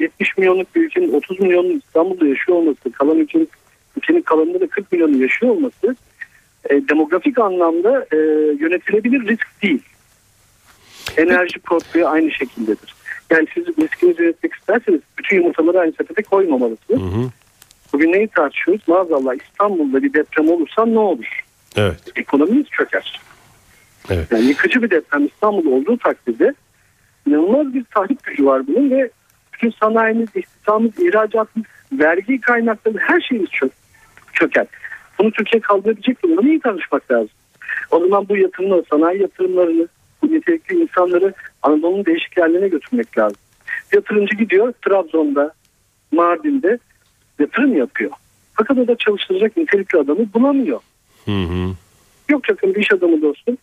70 0.00 0.38
milyonluk 0.38 0.74
bir 0.74 0.80
ülkenin 0.80 1.12
30 1.12 1.40
milyonun 1.40 1.78
İstanbul'da 1.86 2.26
yaşıyor 2.26 2.58
olması, 2.58 2.92
kalan 2.92 3.18
ülkenin, 3.18 3.48
ülkenin 3.96 4.22
kalanında 4.22 4.60
da 4.60 4.66
40 4.66 4.92
milyonu 4.92 5.22
yaşıyor 5.22 5.52
olması 5.52 5.96
e, 6.70 6.88
demografik 6.88 7.38
anlamda 7.38 8.06
e, 8.12 8.16
yönetilebilir 8.60 9.28
risk 9.28 9.62
değil. 9.62 9.82
Enerji 11.16 11.58
portföyü 11.58 12.06
aynı 12.06 12.30
şekildedir. 12.30 12.94
Yani 13.30 13.46
siz 13.54 13.66
riskinizi 13.66 14.22
yönetmek 14.22 14.54
isterseniz 14.54 15.00
bütün 15.18 15.36
yumurtaları 15.36 15.80
aynı 15.80 15.92
sepete 15.92 16.22
koymamalısınız. 16.22 17.00
Hı 17.00 17.16
hı. 17.16 17.30
Bugün 17.92 18.12
neyi 18.12 18.28
tartışıyoruz? 18.28 18.88
Maazallah 18.88 19.34
İstanbul'da 19.34 20.02
bir 20.02 20.12
deprem 20.12 20.48
olursa 20.48 20.86
ne 20.86 20.98
olur? 20.98 21.44
Evet. 21.76 22.12
Ekonomimiz 22.16 22.66
çöker. 22.66 23.20
Evet. 24.10 24.32
Yani 24.32 24.44
yıkıcı 24.44 24.82
bir 24.82 24.90
deprem 24.90 25.26
İstanbul'da 25.26 25.70
olduğu 25.70 25.98
takdirde 25.98 26.54
inanılmaz 27.26 27.74
bir 27.74 27.84
tahrip 27.84 28.22
gücü 28.24 28.46
var 28.46 28.66
bunun 28.66 28.90
ve 28.90 29.10
bütün 29.54 29.70
sanayimiz, 29.70 30.28
istihdamımız, 30.34 30.98
ihracatımız, 30.98 31.66
vergi 31.92 32.40
kaynakları 32.40 32.98
her 32.98 33.20
şeyimiz 33.20 33.50
çök, 33.50 33.72
çöker. 34.32 34.66
Bunu 35.20 35.30
Türkiye 35.30 35.60
kaldırabilecek 35.60 36.24
mi? 36.24 36.36
Bunu 36.36 36.48
iyi 36.48 36.60
tartışmak 36.60 37.10
lazım. 37.10 37.30
O 37.90 38.00
zaman 38.00 38.28
bu 38.28 38.36
yatırımları, 38.36 38.84
sanayi 38.90 39.22
yatırımlarını, 39.22 39.88
bu 40.22 40.26
nitelikli 40.26 40.82
insanları 40.82 41.34
Anadolu'nun 41.62 42.06
değişik 42.06 42.38
yerlerine 42.38 42.68
götürmek 42.68 43.18
lazım. 43.18 43.38
Yatırımcı 43.92 44.36
gidiyor 44.36 44.72
Trabzon'da, 44.72 45.52
Mardin'de 46.12 46.78
yatırım 47.38 47.76
yapıyor. 47.76 48.10
Fakat 48.54 48.78
o 48.78 48.88
da 48.88 48.96
çalıştıracak 48.96 49.56
nitelikli 49.56 49.98
adamı 49.98 50.32
bulamıyor. 50.34 50.80
Hı 51.24 51.30
hı. 51.30 51.74
Yok 52.28 52.48
yakın 52.48 52.74
bir 52.74 52.80
iş 52.80 52.92
adamı 52.92 53.22
dostum. 53.22 53.56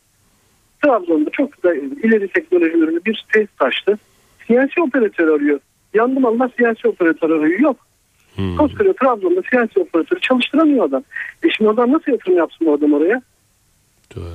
Trabzon'da 0.83 1.29
çok 1.29 1.63
da 1.63 1.75
ileri 1.75 2.27
teknoloji 2.27 2.77
ürünü 2.77 3.05
bir 3.05 3.25
tesis 3.33 3.61
açtı. 3.61 3.97
Siyasi 4.47 4.81
operatör 4.81 5.27
arıyor. 5.27 5.59
Yandım 5.93 6.25
Allah 6.25 6.49
siyasi 6.57 6.87
operatör 6.87 7.29
arıyor. 7.29 7.59
Yok. 7.59 7.86
Hı. 8.37 8.57
Koskoca 8.57 8.93
Trabzon'da 8.93 9.41
siyasi 9.49 9.79
operatörü 9.79 10.19
çalıştıramıyor 10.19 10.85
adam. 10.85 11.03
E 11.43 11.49
şimdi 11.49 11.69
oradan 11.69 11.91
nasıl 11.91 12.11
yatırım 12.11 12.37
yapsın 12.37 12.65
o 12.65 12.73
adam 12.73 12.93
oraya? 12.93 13.21
Doğru. 14.15 14.33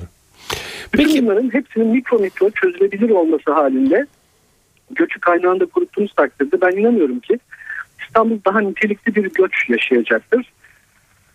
Bütün 0.93 1.07
Peki 1.07 1.25
bunların 1.25 1.53
hepsinin 1.53 1.87
mikro 1.87 2.19
mikro 2.19 2.49
çözülebilir 2.49 3.09
olması 3.09 3.51
halinde 3.51 4.05
göçü 4.91 5.19
kaynağında 5.19 5.65
kuruttuğunuz 5.65 6.13
takdirde 6.13 6.61
ben 6.61 6.77
inanıyorum 6.77 7.19
ki 7.19 7.39
İstanbul 8.07 8.37
daha 8.45 8.59
nitelikli 8.59 9.15
bir 9.15 9.31
göç 9.33 9.69
yaşayacaktır. 9.69 10.51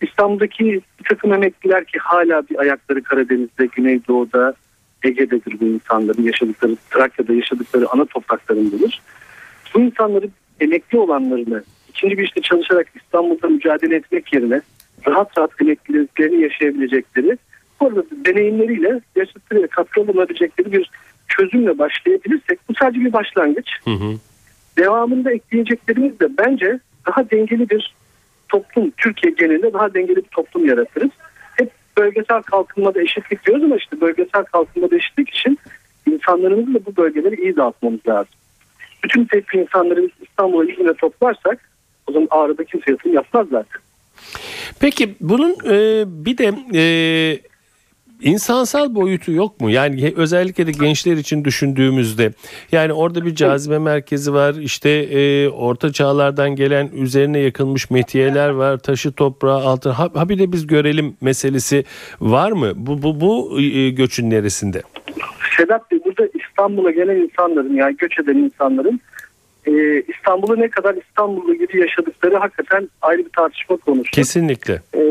İstanbul'daki 0.01 0.65
bir 0.65 1.03
takım 1.09 1.33
emekliler 1.33 1.85
ki 1.85 1.99
hala 1.99 2.49
bir 2.49 2.59
ayakları 2.59 3.03
Karadeniz'de, 3.03 3.65
Güneydoğu'da, 3.65 4.53
Ege'dedir 5.03 5.59
bu 5.59 5.65
insanların 5.65 6.23
yaşadıkları, 6.23 6.75
Trakya'da 6.89 7.33
yaşadıkları 7.33 7.89
ana 7.89 8.05
topraklarındadır. 8.05 9.01
Bu 9.75 9.79
insanların 9.79 10.31
emekli 10.59 10.97
olanlarını 10.97 11.63
ikinci 11.89 12.17
bir 12.17 12.23
işte 12.23 12.41
çalışarak 12.41 12.87
İstanbul'da 12.95 13.47
mücadele 13.47 13.95
etmek 13.95 14.33
yerine 14.33 14.61
rahat 15.07 15.37
rahat 15.37 15.61
emekliliklerini 15.61 16.41
yaşayabilecekleri 16.41 17.37
bu 17.79 17.87
arada 17.87 18.03
deneyimleriyle 18.25 19.01
yaşadıkları 19.15 19.67
katkı 19.67 20.07
bulunabilecekleri 20.07 20.71
bir 20.71 20.91
çözümle 21.27 21.77
başlayabilirsek 21.77 22.59
bu 22.69 22.73
sadece 22.79 22.99
bir 22.99 23.13
başlangıç. 23.13 23.69
Hı 23.83 23.91
hı. 23.91 24.13
Devamında 24.77 25.31
ekleyeceklerimiz 25.31 26.19
de 26.19 26.27
bence 26.37 26.79
daha 27.07 27.29
dengeli 27.29 27.69
bir 27.69 27.95
toplum, 28.49 28.91
Türkiye 28.97 29.33
genelinde 29.33 29.73
daha 29.73 29.93
dengeli 29.93 30.15
bir 30.15 30.21
toplum 30.21 30.65
yaratırız. 30.65 31.09
Hep 31.55 31.71
bölgesel 31.97 32.41
kalkınmada 32.41 33.01
eşitlik 33.01 33.45
diyoruz 33.45 33.63
ama 33.63 33.77
işte 33.77 34.01
bölgesel 34.01 34.43
kalkınmada 34.43 34.95
eşitlik 34.95 35.29
için 35.29 35.59
insanlarımızın 36.07 36.73
da 36.73 36.85
bu 36.85 36.95
bölgeleri 36.97 37.41
iyi 37.41 37.55
dağıtmamız 37.55 37.99
lazım. 38.07 38.33
Bütün 39.03 39.25
tek 39.25 39.45
insanları 39.53 40.09
İstanbul'a 40.21 40.71
İzmir'e 40.71 40.93
toplarsak 40.93 41.68
o 42.09 42.11
zaman 42.11 42.27
Ağrı'da 42.31 42.63
kimse 42.63 42.91
yatırım 42.91 43.15
yapmaz 43.15 43.47
zaten. 43.51 43.81
Peki 44.79 45.15
bunun 45.21 45.55
e, 45.65 46.03
bir 46.25 46.37
de 46.37 46.53
e, 46.73 46.83
insansal 48.21 48.95
boyutu 48.95 49.31
yok 49.31 49.61
mu? 49.61 49.69
Yani 49.69 50.13
özellikle 50.15 50.67
de 50.67 50.71
gençler 50.71 51.17
için 51.17 51.45
düşündüğümüzde 51.45 52.31
yani 52.71 52.93
orada 52.93 53.25
bir 53.25 53.35
cazibe 53.35 53.79
merkezi 53.79 54.33
var. 54.33 54.53
işte 54.53 54.89
e, 54.89 55.49
orta 55.49 55.93
çağlardan 55.93 56.55
gelen 56.55 56.89
üzerine 56.93 57.39
yakılmış 57.39 57.89
metiyeler 57.89 58.49
var. 58.49 58.77
Taşı 58.77 59.11
toprağı 59.11 59.57
altın. 59.57 59.91
Ha, 59.91 60.09
ha 60.13 60.29
bir 60.29 60.39
de 60.39 60.51
biz 60.51 60.67
görelim 60.67 61.15
meselesi 61.21 61.83
var 62.21 62.51
mı? 62.51 62.71
Bu 62.75 63.03
bu 63.03 63.21
bu 63.21 63.59
e, 63.61 63.89
göçün 63.89 64.29
neresinde? 64.29 64.81
Sedat 65.57 65.91
Bey 65.91 65.99
burada 66.05 66.29
İstanbul'a 66.33 66.91
gelen 66.91 67.15
insanların 67.15 67.75
yani 67.75 67.97
göç 67.97 68.19
eden 68.19 68.35
insanların 68.35 69.01
e, 69.67 70.01
İstanbul'u 70.01 70.59
ne 70.59 70.69
kadar 70.69 70.95
İstanbullu 70.95 71.53
gibi 71.53 71.79
yaşadıkları 71.79 72.37
hakikaten 72.37 72.89
ayrı 73.01 73.25
bir 73.25 73.29
tartışma 73.29 73.77
konusu. 73.77 74.11
Kesinlikle. 74.11 74.73
E, 74.93 75.01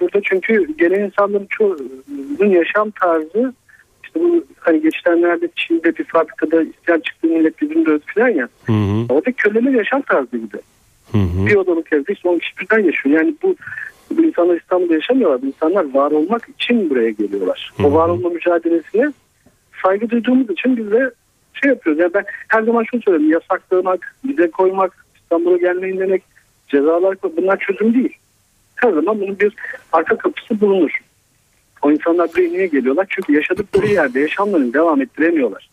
burada 0.00 0.20
çünkü 0.24 0.76
gelen 0.78 1.04
insanların 1.04 1.46
çoğunun 1.50 2.50
yaşam 2.50 2.90
tarzı 2.90 3.54
işte 4.04 4.20
bu 4.20 4.44
hani 4.58 4.82
geçenlerde 4.82 5.48
Çin'de 5.56 5.96
bir 5.96 6.04
fabrikada 6.04 6.62
isyan 6.62 7.00
çıktı 7.00 7.26
millet 7.26 7.60
bizim 7.60 7.86
dövdü 7.86 8.04
falan 8.14 8.28
ya. 8.28 8.48
Hı 8.66 8.72
hı. 8.72 9.06
Orada 9.08 9.32
köleler 9.32 9.70
yaşam 9.70 10.02
tarzı 10.02 10.36
gibi. 10.36 10.58
Hı 11.12 11.18
hı. 11.18 11.46
Bir 11.46 11.56
odalık 11.56 11.92
evde 11.92 12.12
işte 12.12 12.28
10 12.28 12.38
kişi 12.38 12.58
birden 12.58 12.78
yaşıyor. 12.78 13.18
Yani 13.18 13.34
bu 13.42 13.56
bu 14.10 14.24
insanlar 14.24 14.56
İstanbul'da 14.56 14.94
yaşamıyorlar. 14.94 15.42
Bu 15.42 15.46
insanlar 15.46 15.94
var 15.94 16.10
olmak 16.10 16.48
için 16.48 16.90
buraya 16.90 17.10
geliyorlar. 17.10 17.72
Hı 17.76 17.82
hı. 17.82 17.86
O 17.86 17.92
var 17.92 18.08
olma 18.08 18.28
mücadelesine 18.28 19.12
saygı 19.82 20.10
duyduğumuz 20.10 20.50
için 20.50 20.76
biz 20.76 20.90
de 20.90 21.10
şey 21.54 21.70
yapıyoruz. 21.70 22.00
Yani 22.00 22.14
ben 22.14 22.24
her 22.48 22.62
zaman 22.62 22.84
şunu 22.90 23.02
söylüyorum. 23.02 23.30
Yasaklamak, 23.30 24.16
bize 24.24 24.50
koymak, 24.50 25.06
İstanbul'a 25.22 25.56
gelmeyin 25.56 25.98
demek, 25.98 26.22
cezalar 26.68 27.16
bunlar 27.36 27.58
çözüm 27.58 27.94
değil. 27.94 28.16
Her 28.74 28.92
zaman 28.92 29.20
bunun 29.20 29.38
bir 29.38 29.54
arka 29.92 30.18
kapısı 30.18 30.60
bulunur. 30.60 31.00
O 31.82 31.92
insanlar 31.92 32.28
buraya 32.32 32.48
niye 32.48 32.66
geliyorlar? 32.66 33.06
Çünkü 33.08 33.32
yaşadıkları 33.32 33.86
yerde 33.86 34.20
yaşamlarını 34.20 34.74
devam 34.74 35.02
ettiremiyorlar. 35.02 35.68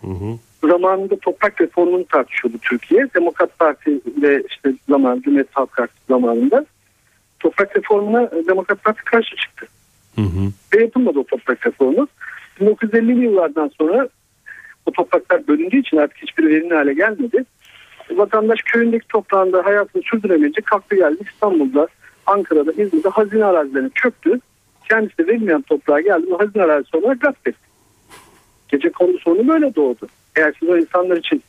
Hı 0.00 0.06
hı. 0.06 0.38
zamanında 0.70 1.16
toprak 1.16 1.60
reformunu 1.60 2.04
tartışıyordu 2.06 2.58
Türkiye. 2.62 3.06
Demokrat 3.14 3.58
Parti 3.58 4.00
ve 4.22 4.42
işte 4.48 4.74
zaman 4.88 5.20
Cumhuriyet 5.20 5.48
Halk 5.52 5.76
Partisi 5.76 6.00
zamanında 6.08 6.66
toprak 7.40 7.76
reformuna 7.76 8.22
e, 8.22 8.46
Demokrat 8.48 8.84
Parti 8.84 9.04
karşı 9.04 9.36
çıktı. 9.36 9.66
Hı 10.14 10.22
hı. 10.22 10.52
Ve 10.74 10.82
yapılmadı 10.82 11.18
o 11.18 11.24
toprak 11.24 11.66
reformu. 11.66 12.08
1950'li 12.60 13.24
yıllardan 13.24 13.70
sonra 13.78 14.08
o 14.88 14.90
topraklar 14.90 15.48
bölündüğü 15.48 15.78
için 15.78 15.96
artık 15.96 16.22
hiçbir 16.22 16.46
verimli 16.46 16.74
hale 16.74 16.94
gelmedi. 16.94 17.44
Vatandaş 18.10 18.62
köyündeki 18.62 19.08
toprağında 19.08 19.64
hayatını 19.64 20.02
sürdüremeyince 20.02 20.60
kalktı 20.62 20.96
geldi 20.96 21.18
İstanbul'da, 21.32 21.88
Ankara'da, 22.26 22.72
İzmir'de 22.72 23.08
hazine 23.08 23.44
arazilerine 23.44 23.90
çöktü. 23.94 24.40
Kendisi 24.88 25.18
de 25.18 25.26
verilmeyen 25.26 25.62
toprağa 25.62 26.00
geldi 26.00 26.26
ve 26.30 26.36
hazine 26.36 26.62
arazisi 26.62 26.96
olarak 26.96 27.20
gasp. 27.20 27.48
Gece 28.68 28.90
kondu 28.92 29.18
sorunu 29.18 29.48
böyle 29.48 29.74
doğdu. 29.74 30.08
Eğer 30.36 30.54
siz 30.60 30.68
o 30.68 30.76
insanlar 30.76 31.16
için 31.16 31.42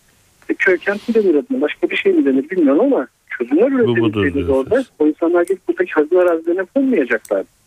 e, 0.50 0.54
köy 0.54 0.78
kent 0.78 1.10
mi 1.10 1.16
denir 1.16 1.36
adına 1.36 1.62
başka 1.62 1.90
bir 1.90 1.96
şey 1.96 2.14
mi 2.14 2.26
denir 2.26 2.50
bilmiyorum 2.50 2.82
ama 2.82 3.08
çözümler 3.38 3.72
budur 3.72 3.98
üretilseydi 3.98 4.52
orada 4.52 4.84
o 5.00 5.08
insanlar 5.08 5.44
gelip 5.44 5.68
buradaki 5.68 5.92
hazine 5.92 6.20
arazilerine 6.20 6.64
konmayacaklardı. 6.76 7.59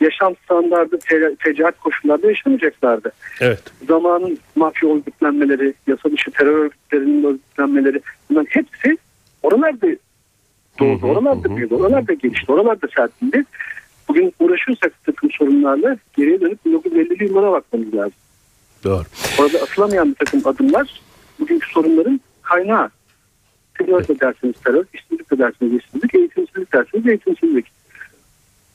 Yaşam 0.00 0.34
standardı, 0.44 0.98
te- 0.98 1.36
tecaret 1.44 1.80
koşullarda 1.80 2.26
yaşamayacaklardı 2.28 3.12
Evet. 3.40 3.62
zamanın 3.88 4.38
mafya 4.56 4.94
örgütlenmeleri, 4.94 5.74
yasa 5.86 6.10
dışı 6.12 6.30
terör 6.30 6.58
örgütlerinin 6.58 7.24
örgütlenmeleri 7.24 8.00
bunların 8.30 8.46
hepsi 8.50 8.98
oralarda 9.42 9.86
doğdu, 10.78 11.06
oralarda 11.06 11.56
büyüdü, 11.56 11.74
oralarda 11.74 12.12
gelişti, 12.12 12.52
oralarda 12.52 12.88
serpildi. 12.96 13.44
Bugün 14.08 14.32
uğraşıyorsak 14.40 15.04
takım 15.04 15.30
sorunlarla 15.30 15.96
geriye 16.16 16.40
dönüp 16.40 16.58
1950'li 16.66 17.24
yıllara 17.24 17.52
bakmamız 17.52 17.94
lazım. 17.94 18.12
Doğru. 18.84 19.02
Orada 19.40 19.58
atılamayan 19.58 20.08
bir 20.10 20.14
takım 20.14 20.40
adımlar 20.44 21.00
bugünkü 21.40 21.70
sorunların 21.70 22.20
kaynağı. 22.42 22.90
Terör 23.78 24.08
de 24.08 24.20
derseniz 24.20 24.54
terör, 24.64 24.84
işsizlik 24.94 25.30
de 25.30 25.38
derseniz 25.38 25.74
işsizlik, 25.74 26.14
eğitimsizlik 26.14 26.72
derseniz 26.72 27.06
eğitimsizlik. 27.06 27.66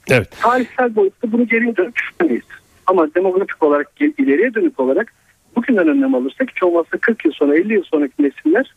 Evet. 0.10 0.30
Tarihsel 0.42 0.96
boyutta 0.96 1.32
bunu 1.32 1.48
geriye 1.48 1.76
dönüp 1.78 1.96
düşünmeyiz. 1.96 2.44
Ama 2.88 3.08
demografik 3.16 3.64
olarak 3.64 3.92
ileriye 4.18 4.54
dönük 4.54 4.80
olarak 4.80 5.14
bugünden 5.56 5.88
önlem 5.88 6.16
alırsak 6.16 6.52
hiç 6.56 6.64
olmazsa 6.64 6.98
40 6.98 7.26
yıl 7.26 7.32
sonra 7.32 7.56
50 7.58 7.74
yıl 7.74 7.84
sonraki 7.84 8.14
nesiller 8.24 8.76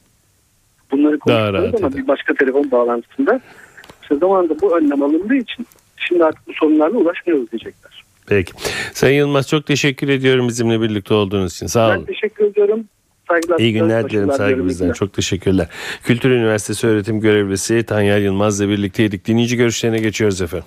bunları 0.91 1.19
konuşuyoruz 1.19 1.75
ama 1.75 1.89
eder. 1.89 1.99
bir 2.03 2.09
başka 2.09 2.35
telefon 2.35 2.71
bağlantısında 2.71 3.41
işte 4.03 4.17
zamanında 4.17 4.61
bu 4.61 4.79
önlem 4.79 5.03
alındığı 5.03 5.35
için 5.35 5.67
şimdi 5.97 6.25
artık 6.25 6.49
bu 6.49 6.53
sorunlarla 6.53 6.99
ulaşmıyoruz 6.99 7.51
diyecekler. 7.51 8.05
Peki. 8.27 8.53
Sayın 8.93 9.19
Yılmaz 9.19 9.49
çok 9.49 9.67
teşekkür 9.67 10.09
ediyorum 10.09 10.49
bizimle 10.49 10.81
birlikte 10.81 11.15
olduğunuz 11.15 11.55
için. 11.55 11.67
Sağ 11.67 11.91
Ben 11.91 11.97
olun. 11.97 12.05
teşekkür 12.05 12.45
ediyorum. 12.45 12.85
Saygılar. 13.29 13.59
İyi 13.59 13.73
günler 13.73 14.11
dilerim 14.11 14.33
saygımızdan. 14.33 14.93
Çok 14.93 15.13
teşekkürler. 15.13 15.69
Kültür 16.03 16.31
Üniversitesi 16.31 16.87
öğretim 16.87 17.21
görevlisi 17.21 17.83
Tanyel 17.83 18.23
Yılmaz'la 18.23 18.69
birlikteydik. 18.69 19.27
Dinleyici 19.27 19.57
görüşlerine 19.57 19.99
geçiyoruz 19.99 20.43
efendim. 20.43 20.67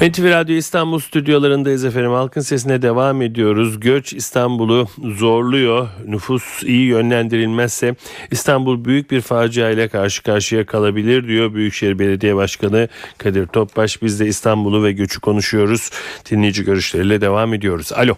NTV 0.00 0.30
Radyo 0.30 0.54
İstanbul 0.56 0.98
stüdyolarındayız 0.98 1.84
efendim. 1.84 2.10
Halkın 2.10 2.40
sesine 2.40 2.82
devam 2.82 3.22
ediyoruz. 3.22 3.80
Göç 3.80 4.12
İstanbul'u 4.12 4.86
zorluyor. 4.98 5.88
Nüfus 6.06 6.62
iyi 6.62 6.86
yönlendirilmezse 6.86 7.94
İstanbul 8.30 8.84
büyük 8.84 9.10
bir 9.10 9.20
facia 9.20 9.70
ile 9.70 9.88
karşı 9.88 10.22
karşıya 10.22 10.66
kalabilir 10.66 11.28
diyor 11.28 11.54
Büyükşehir 11.54 11.98
Belediye 11.98 12.36
Başkanı 12.36 12.88
Kadir 13.18 13.46
Topbaş. 13.46 14.02
Biz 14.02 14.20
de 14.20 14.26
İstanbul'u 14.26 14.84
ve 14.84 14.92
göçü 14.92 15.20
konuşuyoruz. 15.20 15.90
Dinleyici 16.30 16.64
görüşleriyle 16.64 17.20
devam 17.20 17.54
ediyoruz. 17.54 17.92
Alo. 17.92 18.14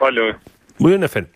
Alo. 0.00 0.32
Buyurun 0.80 1.02
efendim. 1.02 1.30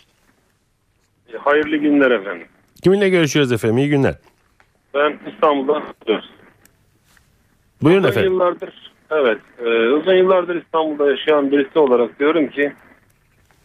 Hayırlı 1.38 1.76
günler 1.76 2.10
efendim. 2.10 2.46
Kiminle 2.82 3.08
görüşüyoruz 3.08 3.52
efendim? 3.52 3.78
İyi 3.78 3.88
günler. 3.88 4.14
Ben 4.94 5.18
İstanbul'dan. 5.32 5.82
Buyurun 7.82 8.04
efendim. 8.04 8.32
yıllardır 8.32 8.88
evet 9.10 9.38
e, 9.58 9.68
uzun 9.88 10.14
yıllardır 10.14 10.62
İstanbul'da 10.62 11.10
yaşayan 11.10 11.52
birisi 11.52 11.78
olarak 11.78 12.18
diyorum 12.18 12.48
ki 12.48 12.72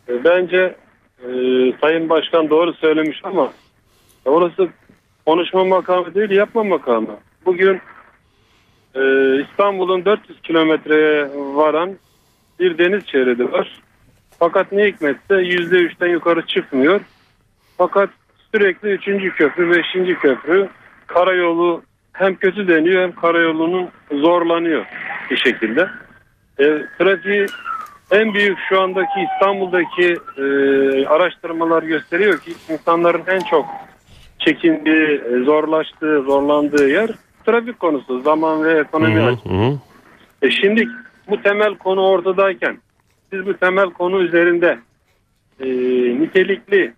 e, 0.10 0.24
bence 0.24 0.76
e, 1.20 1.28
Sayın 1.82 2.10
Başkan 2.10 2.50
doğru 2.50 2.74
söylemiş 2.74 3.22
ama 3.24 3.54
orası 4.26 4.70
konuşma 5.26 5.66
makamı 5.66 6.16
değil 6.16 6.30
yapma 6.30 6.64
makamı. 6.64 7.18
Bugün 7.46 7.82
e, 8.96 9.02
İstanbul'un 9.42 10.06
400 10.06 10.42
kilometreye 10.42 11.30
varan 11.36 11.96
bir 12.60 12.78
deniz 12.78 13.08
şeridi 13.08 13.52
var. 13.52 13.82
Fakat 14.40 14.72
ne 14.72 14.86
hikmetse 14.86 15.34
%3'ten 15.34 16.10
yukarı 16.10 16.46
çıkmıyor. 16.46 17.02
Fakat 17.78 18.10
sürekli 18.52 18.90
3. 18.90 19.36
köprü, 19.38 19.72
5. 19.72 20.20
köprü 20.20 20.70
karayolu 21.08 21.82
hem 22.14 22.36
kötü 22.36 22.68
deniyor 22.68 23.02
hem 23.02 23.12
karayolunun 23.12 23.90
zorlanıyor 24.12 24.86
bir 25.32 25.38
şekilde. 25.38 25.90
E, 26.60 26.66
trafiği 26.98 27.46
en 28.12 28.34
büyük 28.34 28.58
şu 28.70 28.82
andaki 28.82 29.28
İstanbul'daki 29.34 30.18
e, 30.38 30.46
araştırmalar 31.06 31.84
gösteriyor 31.84 32.40
ki 32.40 32.54
insanların 32.70 33.24
en 33.28 33.40
çok 33.40 33.66
çekindiği, 34.40 35.22
e, 35.32 35.44
zorlaştığı, 35.44 36.22
zorlandığı 36.22 36.90
yer 36.90 37.10
trafik 37.46 37.80
konusu, 37.80 38.22
zaman 38.22 38.64
ve 38.64 38.80
ekonomi 38.80 39.16
Hı 39.16 39.50
hı. 39.50 39.80
E 40.42 40.52
şimdi 40.52 40.88
bu 41.30 41.42
temel 41.42 41.76
konu 41.76 42.08
ortadayken 42.08 42.78
siz 43.30 43.46
bu 43.46 43.58
temel 43.58 43.90
konu 43.90 44.22
üzerinde 44.22 44.80
e, 45.60 45.68
nitelikli 46.22 46.94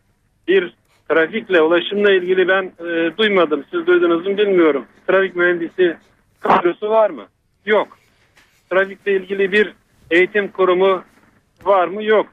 bir 0.48 0.74
trafikle 1.10 1.62
ulaşımla 1.62 2.12
ilgili 2.12 2.48
ben 2.48 2.64
e, 2.64 3.18
duymadım. 3.18 3.64
Siz 3.72 3.88
duydunuz 3.88 4.28
mu 4.28 4.38
bilmiyorum. 4.38 4.86
Trafik 5.08 5.36
mühendisi 5.36 5.98
kadrosu 6.40 6.90
var 6.90 7.10
mı? 7.10 7.26
Yok. 7.66 7.88
Trafikle 8.70 9.16
ilgili 9.16 9.52
bir 9.52 9.74
eğitim 10.12 10.48
kurumu 10.48 11.04
var 11.64 11.88
mı? 11.88 12.04
Yok. 12.04 12.28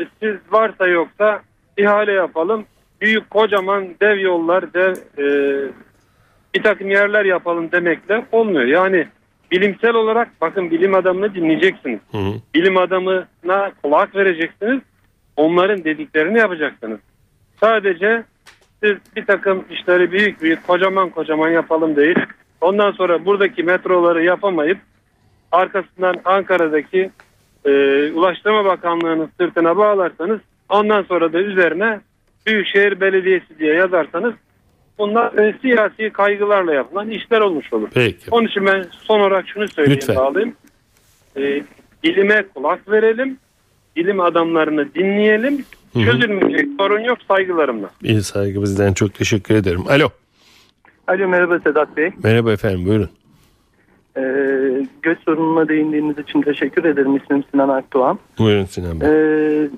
E, 0.00 0.02
siz 0.22 0.36
varsa 0.50 0.86
yoksa 0.86 1.42
ihale 1.76 2.12
yapalım. 2.12 2.64
Büyük 3.00 3.30
kocaman 3.30 3.88
dev 4.00 4.18
yollar, 4.18 4.74
dev 4.74 4.94
e, 5.18 5.26
bir 6.54 6.62
takım 6.62 6.90
yerler 6.90 7.24
yapalım 7.24 7.72
demekle 7.72 8.26
olmuyor. 8.32 8.64
Yani 8.64 9.06
bilimsel 9.50 9.94
olarak 9.94 10.28
bakın 10.40 10.70
bilim 10.70 10.94
adamını 10.94 11.34
dinleyeceksiniz. 11.34 12.00
Hı 12.12 12.18
hı. 12.18 12.32
Bilim 12.54 12.76
adamına 12.76 13.72
kulak 13.82 14.16
vereceksiniz. 14.16 14.80
Onların 15.36 15.84
dediklerini 15.84 16.38
yapacaksınız. 16.38 17.00
Sadece 17.60 18.24
siz 18.82 18.96
bir 19.16 19.26
takım 19.26 19.64
işleri 19.70 20.12
büyük 20.12 20.42
büyük 20.42 20.66
kocaman 20.66 21.10
kocaman 21.10 21.48
yapalım 21.48 21.96
değil. 21.96 22.18
Ondan 22.60 22.90
sonra 22.90 23.24
buradaki 23.24 23.62
metroları 23.62 24.24
yapamayıp 24.24 24.78
arkasından 25.52 26.16
Ankara'daki 26.24 27.10
e, 27.64 27.70
Ulaştırma 28.12 28.64
Bakanlığı'nın 28.64 29.30
sırtına 29.40 29.76
bağlarsanız 29.76 30.40
ondan 30.68 31.02
sonra 31.02 31.32
da 31.32 31.38
üzerine 31.40 32.00
Büyükşehir 32.46 33.00
Belediyesi 33.00 33.58
diye 33.58 33.74
yazarsanız 33.74 34.34
bunlar 34.98 35.38
e, 35.38 35.58
siyasi 35.62 36.10
kaygılarla 36.10 36.74
yapılan 36.74 37.10
işler 37.10 37.40
olmuş 37.40 37.72
olur. 37.72 37.88
Peki. 37.94 38.30
Onun 38.30 38.46
için 38.46 38.66
ben 38.66 38.84
son 38.90 39.20
olarak 39.20 39.48
şunu 39.48 39.68
söyleyeyim 39.68 40.00
Lütfen. 40.00 40.16
bağlayayım. 40.16 40.54
Ee, 41.36 41.62
bilime 42.04 42.44
kulak 42.54 42.90
verelim. 42.90 43.38
Bilim 43.96 44.20
adamlarını 44.20 44.94
dinleyelim. 44.94 45.64
Çözülmeyecek 45.94 46.68
sorun 46.78 47.00
yok 47.00 47.18
saygılarımla. 47.28 47.90
İyi 48.02 48.22
saygı 48.22 48.62
bizden 48.62 48.92
çok 48.92 49.14
teşekkür 49.14 49.54
ederim. 49.54 49.84
Alo. 49.88 50.08
Alo 51.06 51.28
merhaba 51.28 51.58
Sedat 51.58 51.96
Bey. 51.96 52.10
Merhaba 52.22 52.52
efendim 52.52 52.86
buyurun. 52.86 53.10
Ee, 54.16 54.86
göç 55.02 55.18
sorununa 55.24 55.68
değindiğiniz 55.68 56.18
için 56.18 56.42
teşekkür 56.42 56.84
ederim. 56.84 57.16
İsmim 57.16 57.44
Sinan 57.50 57.68
Akdoğan. 57.68 58.18
Buyurun 58.38 58.64
Sinan 58.64 59.00
Bey. 59.00 59.08
Ee, 59.08 59.68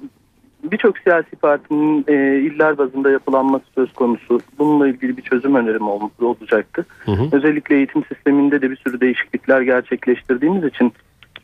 Birçok 0.65 0.99
siyasi 0.99 1.37
partinin 1.37 2.05
e, 2.09 2.39
iller 2.41 2.79
bazında 2.79 3.11
yapılanması 3.11 3.65
söz 3.75 3.93
konusu. 3.93 4.41
Bununla 4.59 4.89
ilgili 4.89 5.17
bir 5.17 5.23
çözüm 5.23 5.55
önerim 5.55 5.89
ol- 5.89 6.11
olacaktı. 6.21 6.87
Hı 7.05 7.13
hı. 7.13 7.37
Özellikle 7.37 7.77
eğitim 7.77 8.05
sisteminde 8.05 8.63
de 8.63 8.71
bir 8.71 8.77
sürü 8.77 9.01
değişiklikler 9.01 9.61
gerçekleştirdiğimiz 9.61 10.65
için 10.65 10.93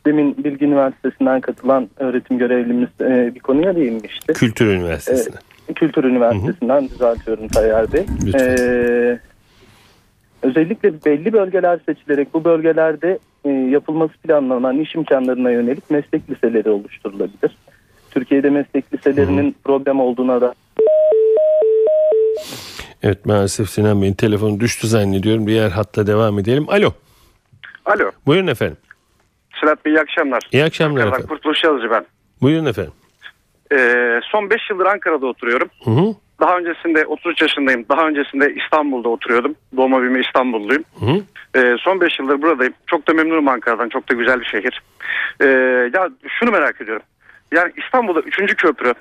demin 0.05 0.43
Bilgi 0.43 0.65
Üniversitesi'nden 0.65 1.41
katılan 1.41 1.89
öğretim 1.97 2.37
görevlimiz 2.37 2.89
e, 3.01 3.31
bir 3.35 3.39
konuya 3.39 3.75
değinmişti. 3.75 4.33
Kültür 4.33 4.65
Üniversitesi'ne. 4.67 5.35
Kültür 5.75 6.03
Üniversitesi'nden 6.03 6.89
düzeltiyorum 6.89 7.47
Tayyar 7.47 7.93
Bey. 7.93 8.05
Lütfen. 8.25 8.55
Ee, 8.59 9.19
özellikle 10.45 10.93
belli 11.05 11.33
bölgeler 11.33 11.79
seçilerek 11.85 12.33
bu 12.33 12.43
bölgelerde 12.43 13.19
e, 13.45 13.49
yapılması 13.49 14.13
planlanan 14.13 14.79
iş 14.79 14.95
imkanlarına 14.95 15.51
yönelik 15.51 15.89
meslek 15.89 16.29
liseleri 16.29 16.69
oluşturulabilir. 16.69 17.57
Türkiye'de 18.11 18.49
meslek 18.49 18.93
liselerinin 18.93 19.55
problem 19.63 19.99
olduğuna 19.99 20.41
da 20.41 20.53
Evet 23.03 23.25
maalesef 23.25 23.69
Sinan 23.69 24.01
Bey'in 24.01 24.13
telefonu 24.13 24.59
düştü 24.59 24.87
zannediyorum. 24.87 25.47
Diğer 25.47 25.69
hatta 25.69 26.07
devam 26.07 26.39
edelim. 26.39 26.65
Alo. 26.69 26.93
Alo. 27.85 28.11
Buyurun 28.25 28.47
efendim. 28.47 28.77
Sedat 29.61 29.85
Bey 29.85 29.93
iyi 29.93 29.99
akşamlar. 29.99 30.47
İyi 30.51 30.63
akşamlar 30.63 31.01
Ankara'dan 31.01 31.13
efendim. 31.13 31.27
Kurtuluş 31.35 31.63
Yazıcı 31.63 31.89
ben. 31.91 32.05
Buyurun 32.41 32.65
efendim. 32.65 32.93
Ee, 33.71 34.19
son 34.31 34.49
5 34.49 34.69
yıldır 34.69 34.85
Ankara'da 34.85 35.25
oturuyorum. 35.25 35.67
Hı 35.83 35.91
hı. 35.91 36.15
Daha 36.39 36.57
öncesinde 36.57 37.05
33 37.05 37.41
yaşındayım. 37.41 37.85
Daha 37.89 38.07
öncesinde 38.07 38.53
İstanbul'da 38.53 39.09
oturuyordum. 39.09 39.55
Doğma 39.77 40.01
büyüme 40.01 40.19
İstanbulluyum. 40.19 40.83
Hı 40.99 41.05
hı. 41.05 41.23
Ee, 41.55 41.75
son 41.79 42.01
5 42.01 42.19
yıldır 42.19 42.41
buradayım. 42.41 42.73
Çok 42.87 43.07
da 43.07 43.13
memnunum 43.13 43.47
Ankara'dan. 43.47 43.89
Çok 43.89 44.09
da 44.09 44.13
güzel 44.13 44.39
bir 44.39 44.45
şehir. 44.45 44.81
Ee, 45.41 45.45
ya 45.93 46.09
şunu 46.27 46.51
merak 46.51 46.81
ediyorum. 46.81 47.05
Yani 47.51 47.71
İstanbul'da 47.77 48.21
3. 48.21 48.55
köprü 48.55 48.93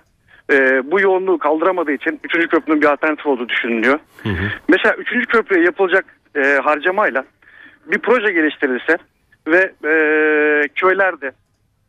e, 0.53 0.91
bu 0.91 1.01
yoğunluğu 1.01 1.39
kaldıramadığı 1.39 1.93
için 1.93 2.21
3. 2.25 2.49
köprünün 2.49 2.83
bir 2.83 2.93
alternatif 2.93 3.27
olduğu 3.27 3.49
düşünülüyor. 3.49 3.99
Mesela 4.69 4.95
3. 4.95 5.27
köprüye 5.27 5.65
yapılacak 5.65 6.05
e, 6.37 6.59
harcamayla 6.65 7.25
bir 7.87 7.99
proje 7.99 8.33
geliştirilse 8.33 8.99
ve 9.47 9.73
e, 9.85 9.93
köylerde 10.75 11.33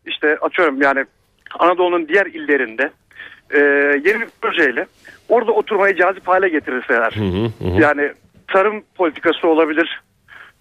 işte 0.05 0.37
atıyorum 0.41 0.81
yani 0.81 1.05
Anadolu'nun 1.59 2.07
diğer 2.07 2.25
illerinde 2.25 2.89
e, 3.53 3.59
yeni 4.05 4.21
bir 4.21 4.27
projeyle 4.41 4.85
orada 5.29 5.51
oturmayı 5.51 5.95
cazip 5.95 6.27
hale 6.27 6.49
getirirseler. 6.49 7.11
Hı 7.15 7.23
hı, 7.23 7.45
hı. 7.69 7.81
Yani 7.81 8.11
tarım 8.47 8.83
politikası 8.95 9.47
olabilir. 9.47 10.01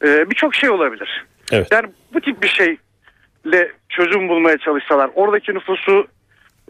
e, 0.04 0.30
Birçok 0.30 0.54
şey 0.54 0.70
olabilir. 0.70 1.24
Evet. 1.52 1.68
Yani 1.72 1.86
bu 2.14 2.20
tip 2.20 2.42
bir 2.42 2.48
şeyle 2.48 3.72
çözüm 3.88 4.28
bulmaya 4.28 4.58
çalışsalar. 4.58 5.10
Oradaki 5.14 5.54
nüfusu 5.54 6.06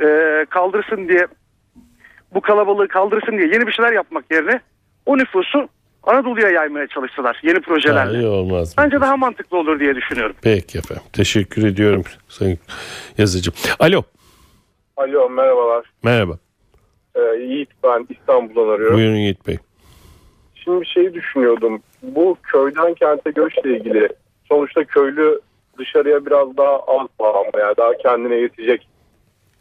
e, 0.03 0.07
kaldırsın 0.51 1.09
diye 1.09 1.27
bu 2.35 2.41
kalabalığı 2.41 2.89
kaldırsın 2.89 3.33
diye 3.39 3.47
yeni 3.49 3.67
bir 3.67 3.73
şeyler 3.73 3.93
yapmak 3.93 4.25
yerine 4.31 4.61
o 5.07 5.19
nüfusu 5.19 5.69
Anadolu'ya 6.03 6.49
yaymaya 6.51 6.87
çalışsalar 6.87 7.41
yeni 7.43 7.61
projelerle. 7.61 8.19
iyi 8.19 8.27
olmaz? 8.27 8.75
Bence 8.79 9.01
daha 9.01 9.17
mantıklı 9.17 9.59
olur 9.59 9.81
diye 9.81 9.95
düşünüyorum. 9.97 10.37
Peki 10.43 10.79
efendim. 10.79 11.03
Teşekkür 11.13 11.67
ediyorum 11.67 12.03
Sayın 12.29 12.59
Yazıcım. 13.19 13.55
Alo. 13.79 14.03
Alo 14.97 15.31
merhabalar. 15.31 15.93
Merhaba. 16.03 16.39
Ee, 17.15 17.21
Yiğit 17.21 17.69
ben 17.83 18.07
İstanbul'dan 18.11 18.69
arıyorum. 18.69 18.97
Buyurun 18.97 19.17
Yiğit 19.17 19.47
Bey. 19.47 19.59
Şimdi 20.55 20.81
bir 20.81 20.87
şey 20.87 21.15
düşünüyordum. 21.15 21.83
Bu 22.03 22.37
köyden 22.43 22.95
kente 22.95 23.31
göçle 23.31 23.77
ilgili 23.77 24.09
sonuçta 24.49 24.85
köylü 24.85 25.41
dışarıya 25.79 26.27
biraz 26.27 26.57
daha 26.57 26.79
az 26.79 27.09
bağımlı 27.19 27.61
yani 27.61 27.77
daha 27.77 27.97
kendine 27.97 28.37
yetecek 28.37 28.89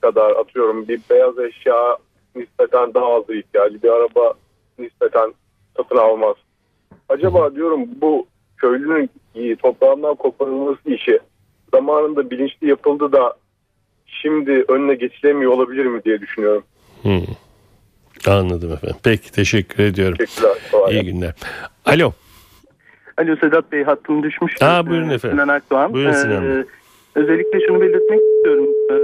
kadar 0.02 0.32
atıyorum 0.32 0.88
bir 0.88 1.00
beyaz 1.10 1.40
eşya 1.40 1.98
nispeten 2.36 2.94
daha 2.94 3.16
az 3.16 3.24
ihtiyacı 3.30 3.84
bir 3.84 3.90
araba 3.90 4.34
nispeten 4.80 5.34
satın 5.78 5.98
almaz. 5.98 6.36
Acaba 7.10 7.56
diyorum 7.56 7.82
bu 8.02 8.28
köylünün 8.58 9.10
toprağından 9.56 10.16
koparılması 10.16 10.90
işi 10.90 11.20
zamanında 11.74 12.30
bilinçli 12.30 12.70
yapıldı 12.70 13.12
da 13.12 13.34
şimdi 14.22 14.66
önüne 14.68 14.96
geçilemiyor 14.96 15.52
olabilir 15.52 15.86
mi 15.86 16.04
diye 16.04 16.22
düşünüyorum. 16.22 16.64
Hı. 17.04 17.10
Anladım 18.32 18.74
efendim. 18.74 18.98
Peki 19.04 19.32
teşekkür 19.32 19.84
ediyorum. 19.84 20.18
Teşekkürler. 20.18 20.92
İyi 20.92 21.04
günler. 21.06 21.34
Alo. 21.86 22.12
Alo 23.18 23.36
Sedat 23.36 23.72
Bey 23.72 23.84
hattım 23.84 24.24
düşmüş. 24.24 24.62
Aa, 24.62 24.88
buyurun 24.88 25.10
Ee, 25.10 25.14
efendim. 25.14 25.38
Sinan 25.38 25.48
Akdoğan. 25.48 25.94
Buyurun 25.94 26.12
Sinan 26.12 26.44
Bey. 26.44 26.52
Ee, 26.60 26.66
özellikle 27.16 27.60
şunu 27.68 27.82
belirtmek 27.82 28.20
istiyorum. 28.36 28.68
Ee, 28.92 28.96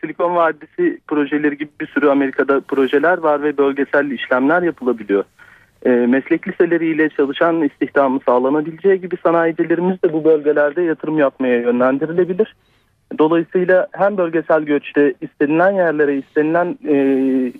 Silikon 0.00 0.36
Vadisi 0.36 0.98
projeleri 1.08 1.58
gibi 1.58 1.70
bir 1.80 1.86
sürü 1.86 2.08
Amerika'da 2.08 2.60
projeler 2.60 3.18
var 3.18 3.42
ve 3.42 3.56
bölgesel 3.58 4.10
işlemler 4.10 4.62
yapılabiliyor. 4.62 5.24
Ee, 5.86 5.88
meslek 5.90 6.48
liseleriyle 6.48 7.08
çalışan 7.08 7.62
istihdamı 7.62 8.20
sağlanabileceği 8.26 9.00
gibi 9.00 9.16
sanayicilerimiz 9.22 10.02
de 10.02 10.12
bu 10.12 10.24
bölgelerde 10.24 10.82
yatırım 10.82 11.18
yapmaya 11.18 11.60
yönlendirilebilir. 11.60 12.54
Dolayısıyla 13.18 13.88
hem 13.92 14.16
bölgesel 14.16 14.62
göçte 14.62 15.14
istenilen 15.20 15.70
yerlere 15.70 16.16
istenilen 16.16 16.78
e, 16.88 16.94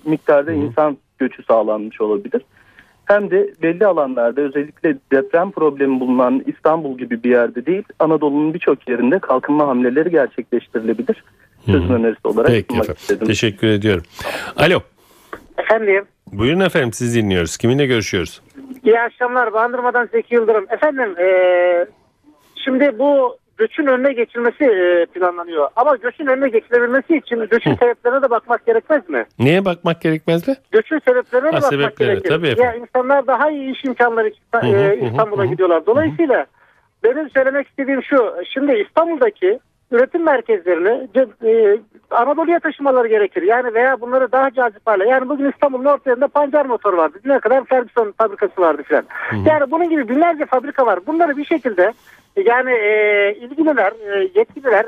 miktarda 0.05 0.53
insan 0.53 0.97
göçü 1.19 1.43
sağlanmış 1.43 2.01
olabilir. 2.01 2.43
Hem 3.05 3.31
de 3.31 3.55
belli 3.63 3.87
alanlarda 3.87 4.41
özellikle 4.41 4.97
deprem 5.13 5.51
problemi 5.51 6.01
bulunan 6.01 6.43
İstanbul 6.47 6.99
gibi 6.99 7.23
bir 7.23 7.31
yerde 7.31 7.67
değil 7.67 7.83
Anadolu'nun 7.99 8.55
birçok 8.55 8.89
yerinde 8.89 9.19
kalkınma 9.19 9.67
hamleleri 9.69 10.11
gerçekleştirilebilir. 10.11 11.25
Çözüm 11.67 11.91
önerisi 11.95 12.29
olarak 12.29 12.49
Peki 12.51 12.67
sunmak 12.69 12.85
efendim. 12.85 13.01
istedim. 13.01 13.27
Teşekkür 13.27 13.67
ediyorum. 13.69 14.03
Alo. 14.57 14.79
Efendim, 15.59 16.05
Buyurun 16.33 16.61
efendim 16.61 16.93
siz 16.93 17.15
dinliyoruz. 17.17 17.57
Kiminle 17.57 17.87
görüşüyoruz? 17.87 18.43
iyi 18.85 19.01
akşamlar. 19.01 19.53
Bandırmadan 19.53 20.09
Zeki 20.13 20.35
Yıldırım. 20.35 20.67
Efendim, 20.71 21.15
eee, 21.19 21.87
şimdi 22.65 22.99
bu 22.99 23.37
göçün 23.59 23.87
önüne 23.87 24.13
geçilmesi 24.13 24.65
eee, 24.65 25.07
planlanıyor. 25.07 25.69
Ama 25.77 25.97
göçün 25.97 26.27
önüne 26.27 26.49
geçilebilmesi 26.49 27.17
için 27.17 27.47
göçün 27.51 27.75
sebeplerine 27.75 28.23
de 28.23 28.31
bakmak 28.31 28.67
gerekmez 28.67 29.09
mi? 29.09 29.25
Neye 29.39 29.65
bakmak 29.65 30.01
gerekmez 30.01 30.49
mi? 30.49 30.55
Göçün 30.73 30.99
sebeplerine 31.09 31.53
de 31.53 31.57
Ha, 31.57 31.63
bakmak 31.63 31.97
gerekir. 31.97 32.29
tabii 32.29 32.47
efendim. 32.49 32.65
ya 32.65 32.75
insanlar 32.75 33.27
daha 33.27 33.51
iyi 33.51 33.73
iş 33.73 33.85
imkanları 33.85 34.31
hı, 34.55 34.95
İstanbul'a 35.07 35.45
gidiyorlar. 35.45 35.87
Dolayısıyla 35.87 36.47
benim 37.05 37.31
söylemek 37.31 37.69
istediğim 37.69 38.03
şu. 38.03 38.35
Şimdi 38.55 38.73
İstanbul'daki 38.89 39.59
üretim 39.91 40.25
merkezlerini 40.25 41.09
eee, 41.43 41.79
Anadolu'ya 42.11 42.61
taşımaları 42.61 43.09
gerekir. 43.09 43.43
Yani 43.43 43.75
veya 43.75 44.01
bunları 44.01 44.33
daha 44.33 44.51
cazip 44.51 44.87
hale. 44.87 45.09
Yani 45.09 45.29
bugün 45.29 45.51
İstanbul'un 45.51 45.85
ortasında 45.85 46.29
pancar 46.29 46.67
motoru 46.67 46.97
vardı. 46.97 47.19
Ne 47.25 47.39
kadar 47.39 47.65
Ferguson 47.65 48.15
fabrikası 48.19 48.61
vardı 48.61 48.83
filan. 48.83 49.05
Yani 49.47 49.71
bunun 49.71 49.91
gibi 49.91 50.09
binlerce 50.09 50.47
fabrika 50.47 50.87
var. 50.87 51.07
Bunları 51.07 51.37
bir 51.37 51.45
şekilde 51.45 51.93
yani 52.37 52.71
eee 52.71 53.37
ilgililer, 53.41 53.93
eee, 54.07 54.31
yetkililer 54.35 54.87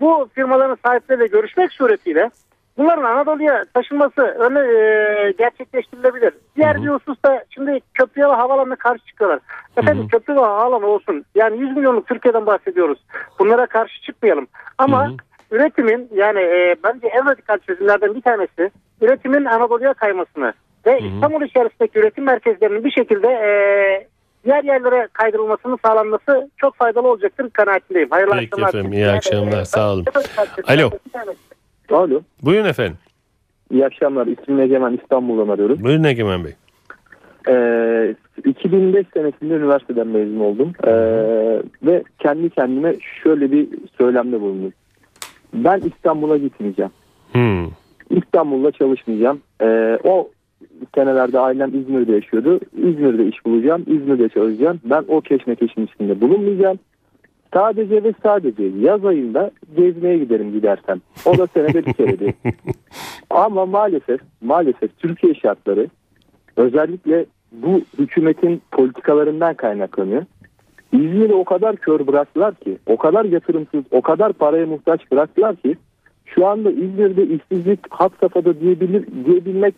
bu 0.00 0.28
firmaların 0.34 0.76
sahipleriyle 0.86 1.26
görüşmek 1.26 1.72
suretiyle 1.72 2.30
bunların 2.78 3.04
Anadolu'ya 3.04 3.64
taşınması 3.74 4.22
öne 4.22 4.58
e, 4.58 5.32
gerçekleştirilebilir. 5.38 6.34
Diğer 6.56 6.82
bir 6.82 6.88
hususta 6.88 7.44
şimdi 7.50 7.80
köprüye 7.94 8.28
ve 8.28 8.32
havalanına 8.32 8.76
karşı 8.76 9.06
çıkıyorlar. 9.06 9.40
Efendim 9.76 10.08
köprü 10.08 10.36
ve 10.36 10.40
havalanı 10.40 10.86
olsun. 10.86 11.24
Yani 11.34 11.60
100 11.60 11.76
milyonluk 11.76 12.06
Türkiye'den 12.06 12.46
bahsediyoruz. 12.46 12.98
Bunlara 13.38 13.66
karşı 13.66 14.02
çıkmayalım. 14.02 14.46
Ama 14.78 15.10
üretimin 15.50 16.08
yani 16.14 16.40
e, 16.40 16.76
bence 16.84 17.06
en 17.06 17.26
radikal 17.30 17.58
çözümlerden 17.58 18.14
bir 18.14 18.22
tanesi 18.22 18.70
üretimin 19.00 19.44
Anadolu'ya 19.44 19.94
kaymasını 19.94 20.52
ve 20.86 20.98
İstanbul 21.00 21.42
içerisindeki 21.42 21.98
üretim 21.98 22.24
merkezlerinin 22.24 22.84
bir 22.84 22.90
şekilde 22.90 23.28
e, 23.28 23.50
diğer 24.44 24.64
yerlere 24.64 25.08
kaydırılmasının 25.12 25.78
sağlanması 25.84 26.50
çok 26.56 26.76
faydalı 26.76 27.08
olacaktır 27.08 27.50
kanaatindeyim. 27.50 28.10
Hayırlı 28.10 28.32
Peki 28.32 28.44
akşamlar. 28.46 28.68
efendim, 28.68 28.92
iyi 28.92 29.08
akşamlar, 29.08 29.64
sağ 29.64 29.92
olun. 29.92 30.04
Alo. 30.66 30.90
Alo. 31.90 32.20
Buyurun 32.42 32.68
efendim. 32.68 32.96
İyi 33.70 33.86
akşamlar. 33.86 34.26
İsmim 34.26 34.60
Egemen 34.60 34.98
İstanbul'dan 35.02 35.52
arıyorum. 35.54 35.78
Buyurun 35.84 36.04
Egemen 36.04 36.44
Bey. 36.44 36.52
Ee, 37.48 38.14
2005 38.44 39.06
senesinde 39.14 39.54
üniversiteden 39.54 40.06
mezun 40.06 40.40
oldum. 40.40 40.72
Ee, 40.84 40.92
ve 41.82 42.02
kendi 42.18 42.50
kendime 42.50 42.94
şöyle 43.22 43.52
bir 43.52 43.68
söylemde 43.98 44.40
bulundum. 44.40 44.72
Ben 45.54 45.80
İstanbul'a 45.80 46.36
gitmeyeceğim. 46.36 46.90
Hmm. 47.32 47.66
İstanbul'da 48.10 48.72
çalışmayacağım. 48.72 49.40
Ee, 49.62 49.98
o 50.04 50.30
senelerde 50.94 51.38
ailem 51.38 51.80
İzmir'de 51.80 52.12
yaşıyordu. 52.12 52.60
İzmir'de 52.76 53.26
iş 53.26 53.46
bulacağım. 53.46 53.84
İzmir'de 53.86 54.28
çalışacağım. 54.28 54.80
Ben 54.84 55.04
o 55.08 55.20
keşmekeşin 55.20 55.86
içinde 55.86 56.20
bulunmayacağım. 56.20 56.78
Sadece 57.56 58.04
ve 58.04 58.12
sadece 58.22 58.62
yaz 58.62 59.04
ayında 59.04 59.50
gezmeye 59.76 60.18
giderim 60.18 60.52
gidersem. 60.52 61.00
O 61.24 61.38
da 61.38 61.46
senede 61.46 61.86
bir 61.86 61.92
kere 61.92 62.18
değil. 62.18 62.32
Ama 63.30 63.66
maalesef 63.66 64.20
maalesef 64.40 64.98
Türkiye 64.98 65.34
şartları 65.34 65.88
özellikle 66.56 67.26
bu 67.52 67.80
hükümetin 67.98 68.62
politikalarından 68.70 69.54
kaynaklanıyor. 69.54 70.22
İzmir'i 70.92 71.34
o 71.34 71.44
kadar 71.44 71.76
kör 71.76 72.06
bıraktılar 72.06 72.54
ki, 72.54 72.78
o 72.86 72.96
kadar 72.96 73.24
yatırımsız, 73.24 73.84
o 73.90 74.02
kadar 74.02 74.32
paraya 74.32 74.66
muhtaç 74.66 75.10
bıraktılar 75.12 75.56
ki 75.56 75.76
şu 76.26 76.46
anda 76.46 76.70
İzmir'de 76.70 77.26
işsizlik 77.26 77.80
hat 77.90 78.12
safhada 78.20 78.60
diyebilir, 78.60 79.06
diyebilmek 79.26 79.74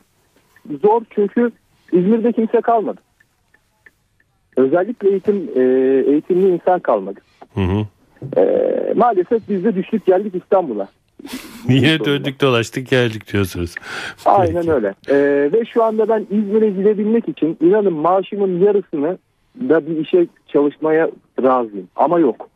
zor 0.83 1.03
çünkü 1.11 1.51
İzmir'de 1.93 2.33
kimse 2.33 2.61
kalmadı. 2.61 3.01
Özellikle 4.57 5.11
eğitim 5.11 5.51
e, 5.57 5.63
eğitimli 6.11 6.49
insan 6.49 6.81
kalmadı. 6.81 7.21
Hı 7.59 7.73
hı. 7.73 7.87
E, 8.41 8.93
maalesef 8.97 9.49
biz 9.49 9.65
de 9.65 9.75
düştük 9.75 10.07
geldik 10.07 10.35
İstanbul'a. 10.43 10.89
Yine 11.69 12.05
döndük 12.05 12.41
dolaştık 12.41 12.89
geldik 12.89 13.33
diyorsunuz. 13.33 13.75
Aynen 14.25 14.55
Peki. 14.55 14.73
öyle. 14.73 14.95
Ee, 15.09 15.53
ve 15.53 15.65
şu 15.65 15.85
anda 15.85 16.09
ben 16.09 16.27
İzmir'e 16.31 16.71
gidebilmek 16.71 17.29
için 17.29 17.57
inanın 17.61 17.93
maaşımın 17.93 18.61
yarısını 18.61 19.19
da 19.69 19.87
bir 19.87 19.97
işe 19.97 20.27
çalışmaya 20.49 21.11
razıyım. 21.43 21.89
Ama 21.97 22.19
yok. 22.19 22.49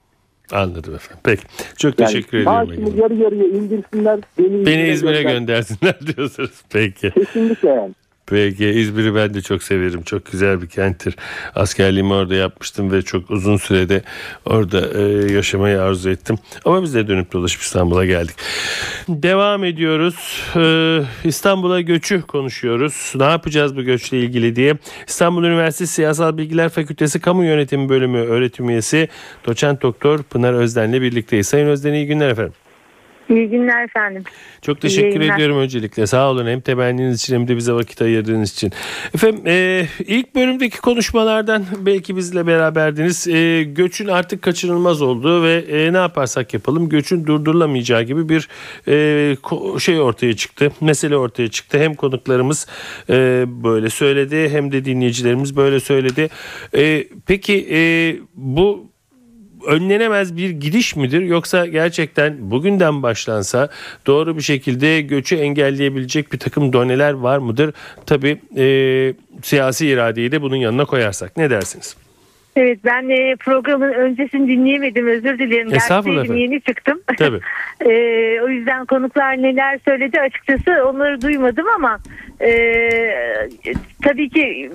Anladım 0.52 0.94
efendim. 0.94 1.20
Peki. 1.24 1.42
Çok 1.78 2.00
Yani 2.00 2.06
teşekkür 2.12 2.38
ediyorum. 2.38 2.52
maaşımı 2.68 3.00
yarı 3.00 3.14
yarıya 3.14 3.44
indirsinler. 3.44 4.20
Beni, 4.38 4.66
Beni 4.66 4.88
İzmir'e 4.88 5.22
gönder- 5.22 5.32
göndersinler 5.38 5.98
diyorsunuz. 6.16 6.62
Peki. 6.72 7.10
Kesinlikle 7.10 7.68
yani. 7.68 7.92
Peki 8.32 8.66
İzmir'i 8.66 9.14
ben 9.14 9.34
de 9.34 9.42
çok 9.42 9.62
severim. 9.62 10.02
Çok 10.02 10.32
güzel 10.32 10.62
bir 10.62 10.66
kenttir. 10.68 11.16
Askerliğimi 11.54 12.12
orada 12.12 12.34
yapmıştım 12.34 12.92
ve 12.92 13.02
çok 13.02 13.30
uzun 13.30 13.56
sürede 13.56 14.02
orada 14.44 15.00
e, 15.00 15.32
yaşamayı 15.32 15.82
arzu 15.82 16.10
ettim. 16.10 16.38
Ama 16.64 16.82
biz 16.82 16.94
de 16.94 17.08
dönüp 17.08 17.32
dolaşıp 17.32 17.62
İstanbul'a 17.62 18.04
geldik. 18.06 18.36
Devam 19.08 19.64
ediyoruz. 19.64 20.42
Ee, 20.56 21.02
İstanbul'a 21.24 21.80
göçü 21.80 22.22
konuşuyoruz. 22.22 23.12
Ne 23.14 23.24
yapacağız 23.24 23.76
bu 23.76 23.82
göçle 23.82 24.20
ilgili 24.20 24.56
diye. 24.56 24.74
İstanbul 25.08 25.44
Üniversitesi 25.44 25.92
Siyasal 25.92 26.36
Bilgiler 26.36 26.68
Fakültesi 26.68 27.20
Kamu 27.20 27.44
Yönetimi 27.44 27.88
Bölümü 27.88 28.18
öğretim 28.18 28.70
üyesi 28.70 29.08
Doçent 29.46 29.82
Doktor 29.82 30.22
Pınar 30.22 30.52
Özden'le 30.52 30.92
birlikteyiz. 30.92 31.46
Sayın 31.46 31.66
Özden 31.66 31.92
iyi 31.92 32.06
günler 32.06 32.28
efendim. 32.28 32.54
İyi 33.28 33.48
günler 33.48 33.85
efendim. 33.85 34.24
Çok 34.62 34.80
teşekkür 34.80 35.20
ediyorum 35.20 35.58
öncelikle. 35.58 36.06
Sağ 36.06 36.30
olun 36.30 36.46
hem 36.46 36.61
temenniniz 36.61 37.22
için 37.22 37.35
hem 37.35 37.48
de 37.48 37.56
bize 37.56 37.72
vakit 37.72 38.02
ayırdığınız 38.02 38.52
için. 38.52 38.72
Efendim 39.14 39.42
e, 39.46 39.87
ilk 40.06 40.35
bölümdeki 40.35 40.80
konuşmalardan 40.80 41.64
belki 41.78 42.16
bizle 42.16 42.46
beraberdiniz. 42.46 43.28
E, 43.28 43.62
göçün 43.62 44.08
artık 44.08 44.42
kaçınılmaz 44.42 45.02
olduğu 45.02 45.42
ve 45.42 45.64
e, 45.68 45.92
ne 45.92 45.96
yaparsak 45.96 46.54
yapalım 46.54 46.88
göçün 46.88 47.26
durdurulamayacağı 47.26 48.02
gibi 48.02 48.28
bir 48.28 48.48
e, 48.88 49.37
şey 49.78 50.00
ortaya 50.00 50.37
çıktı. 50.37 50.72
Mesele 50.80 51.16
ortaya 51.16 51.48
çıktı. 51.48 51.78
Hem 51.78 51.94
konuklarımız 51.94 52.66
e, 53.11 53.44
böyle 53.46 53.90
söyledi 53.90 54.48
hem 54.48 54.72
de 54.72 54.85
dinleyicilerimiz 54.85 55.56
böyle 55.56 55.80
söyledi. 55.80 56.28
E, 56.74 57.04
peki 57.26 57.68
e, 57.70 57.80
bu 58.35 58.91
önlenemez 59.66 60.37
bir 60.37 60.51
gidiş 60.51 60.96
midir 60.96 61.20
yoksa 61.20 61.66
gerçekten 61.66 62.51
bugünden 62.51 63.03
başlansa 63.03 63.68
doğru 64.07 64.37
bir 64.37 64.42
şekilde 64.42 65.01
göçü 65.01 65.37
engelleyebilecek 65.37 66.33
bir 66.33 66.38
takım 66.38 66.72
doneler 66.72 67.12
var 67.12 67.38
mıdır? 67.38 67.75
Tabii 68.07 68.38
e, 68.57 68.64
siyasi 69.42 69.87
iradeyi 69.87 70.33
de 70.33 70.42
bunun 70.42 70.57
yanına 70.57 70.85
koyarsak 70.85 71.37
ne 71.37 71.51
dersiniz? 71.51 71.96
Evet 72.57 72.79
ben 72.85 73.09
e, 73.09 73.37
programın 73.37 73.92
öncesini 73.92 74.48
dinleyemedim 74.48 75.07
özür 75.07 75.38
dilerim. 75.38 75.75
Estağfurullah 75.75 76.37
yeni 76.37 76.61
çıktım. 76.61 77.01
Tabii. 77.18 77.40
E, 77.81 78.40
o 78.42 78.48
yüzden 78.48 78.87
konuklar 78.87 79.42
neler 79.42 79.79
söyledi 79.85 80.20
açıkçası 80.20 80.85
onları 80.87 81.22
duymadım 81.22 81.66
ama 81.77 81.98
e, 82.40 82.55
tabii 84.03 84.29
ki 84.29 84.70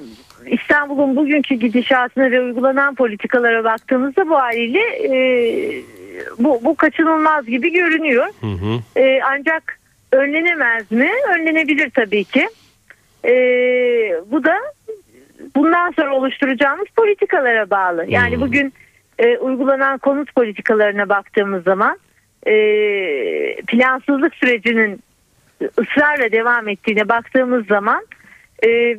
İstanbul'un 0.47 1.15
bugünkü 1.15 1.55
gidişatına 1.55 2.31
ve 2.31 2.41
uygulanan 2.41 2.95
politikalara 2.95 3.63
baktığımızda 3.63 4.29
bu 4.29 4.35
haliyle 4.35 4.79
e, 4.79 5.11
bu, 6.39 6.59
bu 6.63 6.75
kaçınılmaz 6.75 7.45
gibi 7.45 7.73
görünüyor. 7.73 8.25
Hı 8.41 8.47
hı. 8.47 9.01
E, 9.01 9.19
ancak 9.23 9.79
önlenemez 10.11 10.91
mi? 10.91 11.11
Önlenebilir 11.37 11.89
tabii 11.89 12.23
ki. 12.23 12.49
E, 13.25 13.33
bu 14.31 14.43
da 14.43 14.55
bundan 15.55 15.91
sonra 15.91 16.15
oluşturacağımız 16.15 16.87
politikalara 16.95 17.69
bağlı. 17.69 18.05
Yani 18.07 18.35
Hmm. 18.35 18.41
bugün 18.41 18.73
e, 19.19 19.37
uygulanan 19.37 19.97
konut 19.97 20.35
politikalarına 20.35 21.09
baktığımız 21.09 21.63
zaman 21.63 21.97
e, 22.47 22.53
plansızlık 23.67 24.35
sürecinin 24.35 24.99
ısrarla 25.79 26.31
devam 26.31 26.67
ettiğine 26.67 27.09
baktığımız 27.09 27.67
zaman 27.67 28.05
e, 28.65 28.97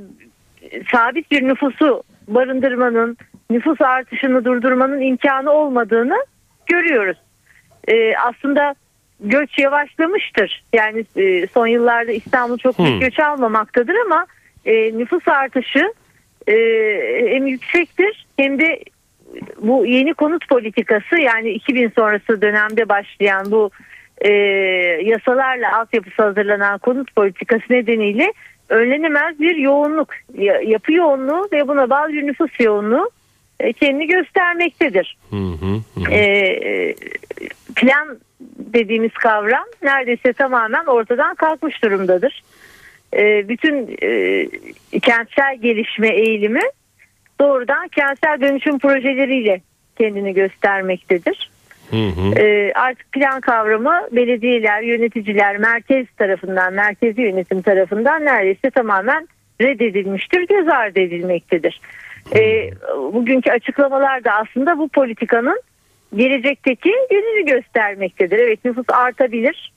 sabit 0.93 1.31
bir 1.31 1.49
nüfusu 1.49 2.03
barındırmanın, 2.29 3.17
nüfus 3.51 3.81
artışını 3.81 4.45
durdurmanın 4.45 5.01
imkanı 5.01 5.51
olmadığını 5.51 6.27
görüyoruz. 6.67 7.17
E, 7.89 8.17
aslında 8.17 8.75
göç 9.21 9.59
yavaşlamıştır. 9.59 10.65
Yani 10.73 11.05
e, 11.17 11.47
son 11.47 11.67
yıllarda 11.67 12.13
İstanbul 12.13 12.59
çok 12.59 12.79
büyük 12.79 12.93
Hmm. 12.93 13.01
göç 13.01 13.21
almamaktadır 13.21 13.95
ama 14.07 14.27
e, 14.65 14.99
nüfus 14.99 15.29
artışı 15.29 15.93
e, 16.49 16.55
hem 17.27 17.47
yüksektir 17.47 18.27
hem 18.37 18.59
de 18.59 18.81
bu 19.63 19.87
yeni 19.87 20.15
konut 20.15 20.49
politikası 20.49 21.19
yani 21.19 21.51
2000 21.51 21.93
sonrası 21.97 22.43
dönemde 22.43 22.89
başlayan 22.89 23.51
bu 23.51 23.71
e, 24.21 24.31
yasalarla 25.05 25.79
altyapısı 25.79 26.23
hazırlanan 26.23 26.79
konut 26.79 27.15
politikası 27.15 27.65
nedeniyle 27.71 28.33
önlenemez 28.69 29.41
bir 29.41 29.57
yoğunluk, 29.57 30.09
ya- 30.35 30.61
yapı 30.61 30.93
yoğunluğu 30.93 31.49
ve 31.53 31.69
buna 31.69 31.91
bağlı 31.91 32.13
bir 32.13 32.27
nüfus 32.27 32.61
yoğunluğu 32.61 33.11
e, 33.61 33.73
kendini 33.73 34.07
göstermektedir. 34.07 35.17
Hı 35.31 35.37
hı. 35.37 36.01
hı. 36.01 36.11
E, 36.11 36.21
e, 36.21 36.95
plan 37.77 38.19
dediğimiz 38.59 39.13
kavram 39.13 39.65
neredeyse 39.83 40.33
tamamen 40.33 40.85
ortadan 40.85 41.35
kalkmış 41.35 41.83
durumdadır. 41.85 42.43
E, 43.17 43.49
bütün 43.49 43.97
e, 44.03 44.47
kentsel 45.01 45.57
gelişme 45.61 46.09
eğilimi 46.09 46.63
doğrudan 47.41 47.89
kentsel 47.89 48.41
dönüşüm 48.41 48.79
projeleriyle 48.79 49.61
kendini 49.99 50.35
göstermektedir. 50.35 51.51
Hı 51.91 51.97
hı. 51.97 52.41
E, 52.41 52.73
artık 52.73 53.13
plan 53.13 53.41
kavramı 53.41 54.09
belediyeler, 54.13 54.83
yöneticiler, 54.83 55.57
merkez 55.57 56.07
tarafından, 56.19 56.73
merkezi 56.73 57.23
yönetim 57.23 57.63
tarafından 57.63 58.25
neredeyse 58.25 58.71
tamamen 58.71 59.29
reddedilmiştir, 59.61 60.47
göz 60.47 60.69
ardı 60.69 61.01
edilmektedir. 61.01 61.81
E, 62.37 62.71
bugünkü 63.13 63.51
açıklamalar 63.51 64.25
da 64.25 64.33
aslında 64.33 64.79
bu 64.79 64.89
politikanın 64.89 65.61
gelecekteki 66.17 66.93
yönünü 67.11 67.47
göstermektedir. 67.47 68.39
Evet 68.39 68.65
nüfus 68.65 68.87
artabilir. 68.89 69.73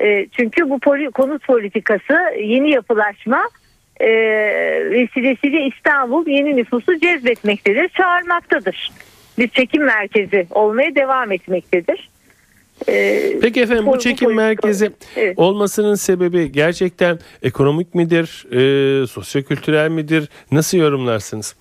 E, 0.00 0.26
çünkü 0.26 0.70
bu 0.70 0.78
poli- 0.78 1.10
konut 1.10 1.46
politikası 1.46 2.18
yeni 2.38 2.70
yapılaşma 2.70 3.48
e, 4.00 4.08
vesilesiyle 4.90 5.66
İstanbul 5.66 6.26
yeni 6.26 6.56
nüfusu 6.56 6.98
cezbetmektedir, 7.00 7.88
çağırmaktadır. 7.88 8.90
Bir 9.38 9.48
çekim 9.48 9.84
merkezi 9.84 10.46
olmaya 10.50 10.94
devam 10.94 11.32
etmektedir. 11.32 12.08
E, 12.88 13.22
Peki 13.42 13.60
efendim 13.60 13.86
bu- 13.86 13.98
çekim 13.98 14.34
merkezi 14.34 14.90
Evet. 15.16 15.38
olmasının 15.38 15.94
sebebi 15.94 16.52
gerçekten 16.52 17.18
ekonomik 17.42 17.94
midir, 17.94 18.46
e, 18.52 19.06
sosyokültürel 19.06 19.90
midir? 19.90 20.28
Nasıl 20.52 20.78
yorumlarsınız? 20.78 21.56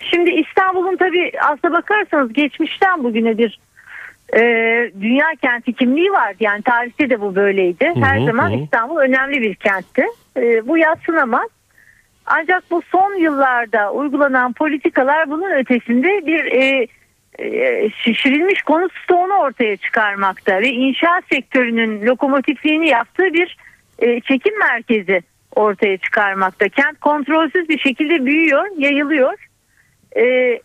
Şimdi 0.00 0.30
İstanbul'un 0.30 0.96
tabii 0.96 1.32
aslına 1.42 1.72
bakarsanız 1.72 2.32
geçmişten 2.32 3.04
bugüne 3.04 3.38
bir 3.38 3.60
e, 4.36 4.40
dünya 5.00 5.26
kenti 5.42 5.72
kimliği 5.72 6.12
vardı. 6.12 6.36
Yani 6.40 6.62
tarihte 6.62 7.10
de 7.10 7.20
bu 7.20 7.34
böyleydi. 7.34 7.92
Her 8.00 8.20
hı, 8.20 8.24
zaman 8.26 8.50
hı. 8.50 8.56
İstanbul 8.64 8.96
önemli 8.96 9.40
bir 9.40 9.54
kentti. 9.54 10.04
E, 10.36 10.68
bu 10.68 10.78
yatsınamaz. 10.78 11.48
Ancak 12.26 12.70
bu 12.70 12.82
son 12.82 13.14
yıllarda 13.14 13.92
uygulanan 13.92 14.52
politikalar 14.52 15.30
bunun 15.30 15.50
ötesinde 15.50 16.26
bir 16.26 16.44
e, 16.44 16.86
e, 17.38 17.90
şişirilmiş 17.90 18.62
konut 18.62 18.92
stoğunu 19.04 19.34
ortaya 19.34 19.76
çıkarmakta 19.76 20.60
ve 20.60 20.68
inşaat 20.68 21.24
sektörünün 21.32 22.06
lokomotifliğini 22.06 22.88
yaptığı 22.88 23.34
bir 23.34 23.56
e, 23.98 24.20
çekim 24.20 24.58
merkezi 24.58 25.22
ortaya 25.56 25.96
çıkarmakta. 25.96 26.68
Kent 26.68 27.00
kontrolsüz 27.00 27.68
bir 27.68 27.78
şekilde 27.78 28.26
büyüyor, 28.26 28.66
yayılıyor. 28.78 29.48
E, 30.16 30.60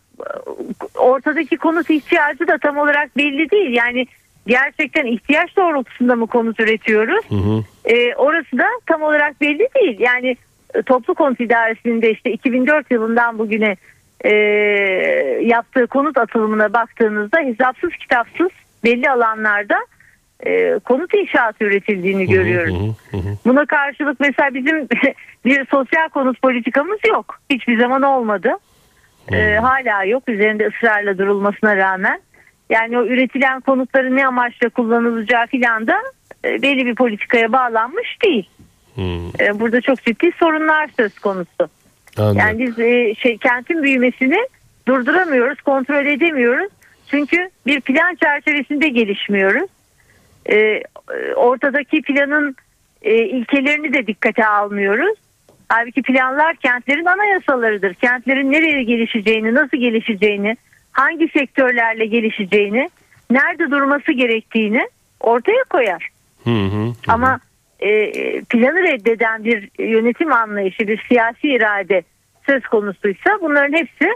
ortadaki 0.95 1.57
konut 1.57 1.89
ihtiyacı 1.89 2.47
da 2.47 2.57
tam 2.57 2.77
olarak 2.77 3.17
belli 3.17 3.51
değil. 3.51 3.73
Yani 3.73 4.05
gerçekten 4.47 5.05
ihtiyaç 5.05 5.57
doğrultusunda 5.57 6.15
mı 6.15 6.27
konut 6.27 6.59
üretiyoruz? 6.59 7.25
Hı 7.29 7.35
hı. 7.35 7.63
E, 7.85 8.15
orası 8.15 8.57
da 8.57 8.67
tam 8.85 9.01
olarak 9.01 9.41
belli 9.41 9.67
değil. 9.75 9.99
Yani 9.99 10.35
toplu 10.85 11.15
konut 11.15 11.39
idaresinin 11.39 12.01
de 12.01 12.11
işte 12.11 12.31
2004 12.31 12.91
yılından 12.91 13.39
bugüne 13.39 13.75
e, 14.25 14.31
yaptığı 15.41 15.87
konut 15.87 16.17
atılımına 16.17 16.73
baktığınızda 16.73 17.39
hesapsız 17.39 17.89
kitapsız 17.89 18.49
belli 18.83 19.09
alanlarda 19.11 19.77
e, 20.45 20.79
konut 20.79 21.13
inşaatı 21.13 21.63
üretildiğini 21.63 22.27
görüyoruz. 22.27 22.95
Hı 23.11 23.17
hı. 23.17 23.21
Hı 23.21 23.29
hı. 23.29 23.35
Buna 23.45 23.65
karşılık 23.65 24.19
mesela 24.19 24.53
bizim 24.53 24.87
bir 25.45 25.65
sosyal 25.65 26.09
konut 26.09 26.41
politikamız 26.41 26.99
yok. 27.07 27.39
Hiçbir 27.49 27.79
zaman 27.79 28.01
olmadı. 28.01 28.51
Ee, 29.31 29.55
hala 29.55 30.03
yok 30.03 30.23
üzerinde 30.29 30.67
ısrarla 30.67 31.17
durulmasına 31.17 31.77
rağmen. 31.77 32.21
Yani 32.69 32.99
o 32.99 33.05
üretilen 33.05 33.61
konutların 33.61 34.15
ne 34.15 34.27
amaçla 34.27 34.69
kullanılacağı 34.69 35.47
filan 35.47 35.87
da 35.87 35.95
e, 36.45 36.61
belli 36.61 36.85
bir 36.85 36.95
politikaya 36.95 37.51
bağlanmış 37.51 38.17
değil. 38.23 38.49
Hı. 38.99 39.43
Ee, 39.43 39.59
burada 39.59 39.81
çok 39.81 40.03
ciddi 40.03 40.31
sorunlar 40.39 40.89
söz 40.97 41.19
konusu. 41.19 41.69
Anladım. 42.17 42.37
Yani 42.37 42.59
biz 42.59 42.79
e, 42.79 43.15
şey 43.15 43.37
kentin 43.37 43.83
büyümesini 43.83 44.37
durduramıyoruz, 44.87 45.61
kontrol 45.61 46.05
edemiyoruz. 46.05 46.71
Çünkü 47.07 47.49
bir 47.65 47.81
plan 47.81 48.15
çerçevesinde 48.15 48.89
gelişmiyoruz. 48.89 49.69
E, 50.45 50.55
e, 50.55 50.83
ortadaki 51.35 52.01
planın 52.01 52.55
e, 53.01 53.15
ilkelerini 53.15 53.93
de 53.93 54.07
dikkate 54.07 54.45
almıyoruz. 54.45 55.17
Halbuki 55.69 56.01
planlar 56.01 56.55
kentlerin 56.55 57.05
anayasalarıdır. 57.05 57.93
Kentlerin 57.93 58.51
nereye 58.51 58.83
gelişeceğini, 58.83 59.53
nasıl 59.53 59.77
gelişeceğini, 59.77 60.57
hangi 60.91 61.27
sektörlerle 61.27 62.05
gelişeceğini 62.05 62.89
nerede 63.31 63.71
durması 63.71 64.11
gerektiğini 64.11 64.89
ortaya 65.19 65.63
koyar. 65.69 66.09
Hı 66.43 66.49
hı. 66.49 66.93
Ama 67.07 67.39
e, 67.79 68.11
planı 68.41 68.83
reddeden 68.83 69.43
bir 69.43 69.69
yönetim 69.79 70.33
anlayışı, 70.33 70.87
bir 70.87 71.05
siyasi 71.07 71.47
irade 71.47 72.03
söz 72.45 72.63
konusuysa 72.63 73.37
bunların 73.41 73.73
hepsi 73.73 74.09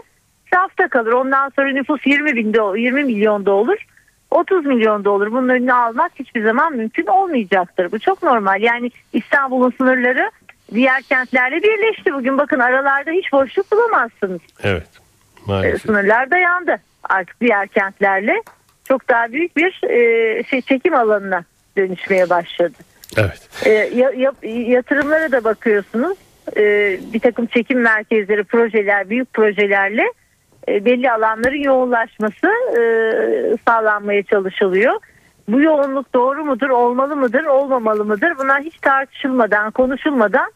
rafta 0.54 0.88
kalır. 0.88 1.12
Ondan 1.12 1.48
sonra 1.48 1.72
nüfus 1.72 2.06
20 2.06 2.36
binde 2.36 2.80
20 2.80 3.04
milyonda 3.04 3.52
olur. 3.52 3.86
30 4.30 4.66
milyonda 4.66 5.10
olur. 5.10 5.32
Bunun 5.32 5.48
önünü 5.48 5.72
almak 5.72 6.12
hiçbir 6.14 6.44
zaman 6.44 6.76
mümkün 6.76 7.06
olmayacaktır. 7.06 7.92
Bu 7.92 7.98
çok 7.98 8.22
normal. 8.22 8.62
Yani 8.62 8.90
İstanbul'un 9.12 9.74
sınırları 9.78 10.30
diğer 10.74 11.02
kentlerle 11.02 11.62
birleşti. 11.62 12.12
Bugün 12.14 12.38
bakın 12.38 12.58
aralarda 12.58 13.10
hiç 13.10 13.32
boşluk 13.32 13.72
bulamazsınız. 13.72 14.40
Evet. 14.62 14.86
E, 14.86 15.50
Maalesef. 15.50 15.82
sınırlar 15.82 16.30
dayandı. 16.30 16.76
Artık 17.02 17.40
diğer 17.40 17.68
kentlerle 17.68 18.42
çok 18.88 19.08
daha 19.08 19.32
büyük 19.32 19.56
bir 19.56 19.80
e, 19.88 20.42
şey 20.44 20.60
çekim 20.60 20.94
alanına 20.94 21.44
dönüşmeye 21.76 22.30
başladı. 22.30 22.78
Evet. 23.16 23.48
E, 23.66 23.70
ya- 23.70 24.12
ya- 24.16 24.50
yatırımlara 24.72 25.32
da 25.32 25.44
bakıyorsunuz. 25.44 26.18
E, 26.56 26.62
bir 27.12 27.20
takım 27.20 27.46
çekim 27.46 27.80
merkezleri, 27.80 28.44
projeler, 28.44 29.10
büyük 29.10 29.32
projelerle 29.34 30.04
e, 30.68 30.84
belli 30.84 31.10
alanların 31.10 31.62
yoğunlaşması 31.62 32.46
e, 32.78 32.82
sağlanmaya 33.68 34.22
çalışılıyor. 34.22 34.92
Bu 35.48 35.60
yoğunluk 35.60 36.14
doğru 36.14 36.44
mudur, 36.44 36.70
olmalı 36.70 37.16
mıdır, 37.16 37.44
olmamalı 37.44 38.04
mıdır? 38.04 38.32
Bunlar 38.38 38.62
hiç 38.62 38.76
tartışılmadan, 38.76 39.70
konuşulmadan 39.70 40.52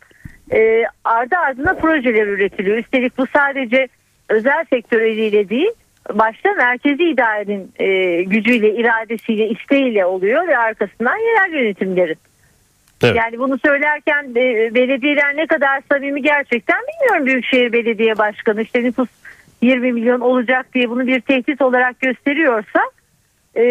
e, 0.52 0.84
ardı 1.04 1.36
ardına 1.36 1.74
projeler 1.74 2.26
üretiliyor. 2.26 2.76
Üstelik 2.76 3.18
bu 3.18 3.26
sadece 3.26 3.88
özel 4.28 4.64
sektör 4.70 5.00
eliyle 5.00 5.48
değil, 5.48 5.70
başta 6.12 6.52
merkezi 6.52 7.04
idarenin 7.04 7.72
e, 7.78 8.22
gücüyle, 8.22 8.74
iradesiyle, 8.74 9.48
isteğiyle 9.48 10.06
oluyor 10.06 10.48
ve 10.48 10.58
arkasından 10.58 11.16
yerel 11.16 11.52
yönetimlerin. 11.52 12.18
Evet. 13.02 13.16
Yani 13.16 13.38
bunu 13.38 13.58
söylerken 13.58 14.24
e, 14.30 14.74
belediyeler 14.74 15.36
ne 15.36 15.46
kadar 15.46 15.82
samimi 15.92 16.22
gerçekten 16.22 16.78
bilmiyorum 16.80 17.26
Büyükşehir 17.26 17.72
Belediye 17.72 18.18
Başkanı 18.18 18.62
işte 18.62 18.84
nüfus 18.84 19.08
20 19.62 19.92
milyon 19.92 20.20
olacak 20.20 20.66
diye 20.74 20.90
bunu 20.90 21.06
bir 21.06 21.20
tehdit 21.20 21.62
olarak 21.62 22.00
gösteriyorsa 22.00 22.80
e, 23.56 23.62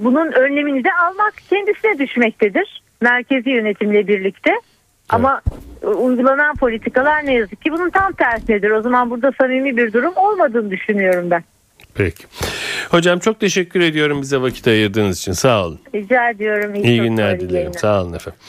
bunun 0.00 0.32
önlemini 0.32 0.84
de 0.84 0.92
almak 0.92 1.34
kendisine 1.50 1.98
düşmektedir. 1.98 2.82
Merkezi 3.00 3.50
yönetimle 3.50 4.08
birlikte. 4.08 4.50
Ama 5.08 5.40
e, 5.82 5.86
uygulanan 5.86 6.56
politikalar 6.56 7.26
ne 7.26 7.34
yazık 7.34 7.62
ki 7.62 7.72
bunun 7.72 7.90
tam 7.90 8.12
tersinedir. 8.12 8.70
O 8.70 8.82
zaman 8.82 9.10
burada 9.10 9.32
samimi 9.40 9.76
bir 9.76 9.92
durum 9.92 10.12
olmadığını 10.16 10.70
düşünüyorum 10.70 11.30
ben. 11.30 11.44
Peki. 11.94 12.24
Hocam 12.90 13.18
çok 13.18 13.40
teşekkür 13.40 13.80
ediyorum 13.80 14.22
bize 14.22 14.40
vakit 14.40 14.66
ayırdığınız 14.66 15.18
için. 15.18 15.32
Sağ 15.32 15.66
olun. 15.66 15.78
Rica 15.94 16.30
ediyorum. 16.30 16.74
İyi 16.74 16.96
çok 16.96 17.06
günler 17.06 17.38
iyi 17.38 17.40
dilerim. 17.40 17.74
Sağ 17.74 18.02
olun 18.02 18.12
efendim. 18.12 18.40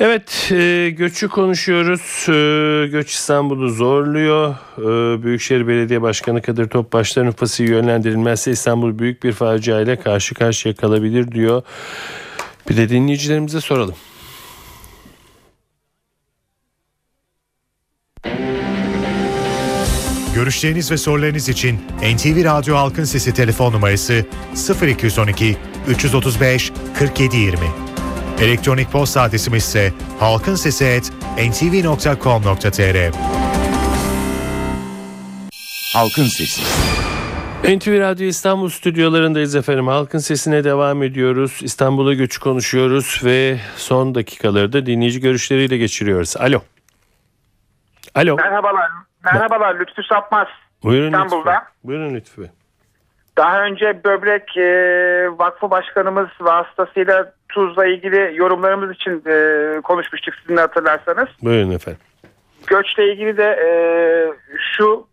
Evet 0.00 0.48
e, 0.52 0.90
göçü 0.90 1.28
konuşuyoruz. 1.28 2.26
E, 2.28 2.86
göç 2.86 3.10
İstanbul'u 3.10 3.68
zorluyor. 3.68 4.54
E, 4.78 5.22
Büyükşehir 5.22 5.68
Belediye 5.68 6.02
Başkanı 6.02 6.42
Kadir 6.42 6.68
Topbaş'ta 6.68 7.24
nüfusu 7.24 7.64
yönlendirilmezse 7.64 8.50
İstanbul 8.50 8.98
büyük 8.98 9.22
bir 9.22 9.32
faciayla 9.32 10.00
karşı 10.00 10.34
karşıya 10.34 10.74
kalabilir 10.74 11.32
diyor. 11.32 11.62
Bir 12.70 12.76
de 12.76 12.88
dinleyicilerimize 12.88 13.60
soralım. 13.60 13.94
Görüşleriniz 20.40 20.92
ve 20.92 20.96
sorularınız 20.96 21.48
için 21.48 21.80
NTV 22.02 22.44
Radyo 22.44 22.76
Halkın 22.76 23.04
Sesi 23.04 23.34
telefon 23.34 23.72
numarası 23.72 24.26
0212 24.82 25.56
335 25.88 26.72
4720. 27.00 27.58
Elektronik 28.40 28.92
posta 28.92 29.22
adresimiz 29.22 29.64
ise 29.64 29.92
halkinsesi@ntv.com.tr. 30.20 33.12
Halkın 35.92 36.24
Sesi. 36.24 36.62
NTV 37.64 38.00
Radyo 38.00 38.26
İstanbul 38.26 38.68
stüdyolarındayız 38.68 39.54
efendim. 39.54 39.86
Halkın 39.86 40.18
sesine 40.18 40.64
devam 40.64 41.02
ediyoruz. 41.02 41.58
İstanbul'a 41.62 42.14
göçü 42.14 42.40
konuşuyoruz 42.40 43.20
ve 43.24 43.60
son 43.76 44.14
dakikaları 44.14 44.72
da 44.72 44.86
dinleyici 44.86 45.20
görüşleriyle 45.20 45.76
geçiriyoruz. 45.76 46.36
Alo. 46.36 46.62
Alo. 48.14 48.36
Merhabalar. 48.36 49.09
Merhabalar 49.24 49.80
Lütfü 49.80 50.02
Sapmaz. 50.02 50.48
Buyurun 50.82 51.06
İstanbul'da. 51.06 51.52
Lütfü. 51.52 51.64
Buyurun 51.84 52.14
Lütfü. 52.14 52.50
Daha 53.36 53.62
önce 53.62 54.04
Böbrek 54.04 54.56
e, 54.56 54.68
Vakfı 55.38 55.70
Başkanımız 55.70 56.28
vasıtasıyla 56.40 57.32
Tuz'la 57.48 57.86
ilgili 57.86 58.32
yorumlarımız 58.34 58.90
için 58.90 59.22
e, 59.26 59.80
konuşmuştuk 59.80 60.34
sizin 60.42 60.56
de 60.56 60.60
hatırlarsanız. 60.60 61.28
Buyurun 61.42 61.70
efendim. 61.70 62.00
Göçle 62.66 63.12
ilgili 63.12 63.36
de 63.36 63.44
e, 63.44 63.68
şu 64.76 65.06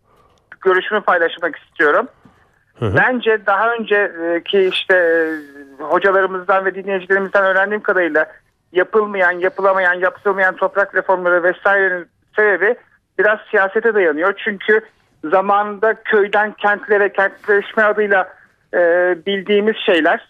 görüşümü 0.60 1.00
paylaşmak 1.00 1.56
istiyorum. 1.56 2.08
Hı 2.78 2.86
hı. 2.86 2.96
Bence 2.96 3.46
daha 3.46 3.72
önceki 3.72 4.60
işte 4.60 4.96
e, 4.96 5.82
hocalarımızdan 5.82 6.64
ve 6.64 6.74
dinleyicilerimizden 6.74 7.44
öğrendiğim 7.44 7.82
kadarıyla 7.82 8.26
yapılmayan, 8.72 9.32
yapılamayan, 9.32 9.94
yapılmayan 9.94 10.56
toprak 10.56 10.94
reformları 10.94 11.42
vesairenin 11.42 12.06
sebebi 12.36 12.76
biraz 13.18 13.38
siyasete 13.50 13.94
dayanıyor. 13.94 14.34
Çünkü 14.44 14.80
zamanında 15.24 15.94
köyden 15.94 16.52
kentlere, 16.52 17.12
kentleşme 17.12 17.82
adıyla 17.82 18.28
e, 18.74 18.78
bildiğimiz 19.26 19.76
şeyler 19.86 20.28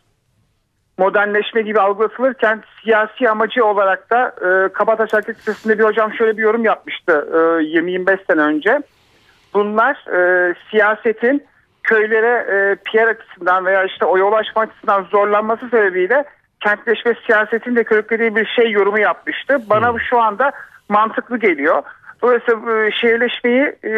modernleşme 0.98 1.62
gibi 1.62 1.81
algılatılırken 1.81 2.62
siyasi 2.83 3.31
amacı 3.31 3.64
olarak 3.64 4.11
da 4.11 4.29
e, 4.29 4.72
Kabataş 4.72 5.14
Erkek 5.14 5.37
Lisesi'nde 5.37 5.79
bir 5.79 5.85
hocam 5.85 6.14
şöyle 6.14 6.37
bir 6.37 6.42
yorum 6.42 6.64
yapmıştı 6.64 7.29
e, 7.33 7.37
20-25 7.37 8.27
sene 8.27 8.40
önce. 8.40 8.81
Bunlar 9.55 9.96
e, 10.14 10.55
siyasetin 10.70 11.46
köylere 11.83 12.46
e, 12.51 12.74
PR 12.74 13.09
açısından 13.09 13.66
veya 13.66 13.85
işte 13.85 14.05
oya 14.05 14.24
ulaşma 14.24 14.62
açısından 14.62 15.03
zorlanması 15.03 15.68
sebebiyle 15.68 16.24
kentleşme 16.61 17.14
siyasetin 17.27 17.77
de 17.77 17.85
körüklediği 17.85 18.37
bir 18.37 18.46
şey 18.46 18.70
yorumu 18.70 19.01
yapmıştı. 19.01 19.59
Bana 19.70 19.94
bu 19.94 20.01
şu 20.01 20.20
anda 20.20 20.53
mantıklı 20.88 21.38
geliyor. 21.38 21.83
Dolayısıyla 22.22 22.87
e, 22.87 22.90
şehirleşmeyi 22.90 23.62
e, 23.62 23.92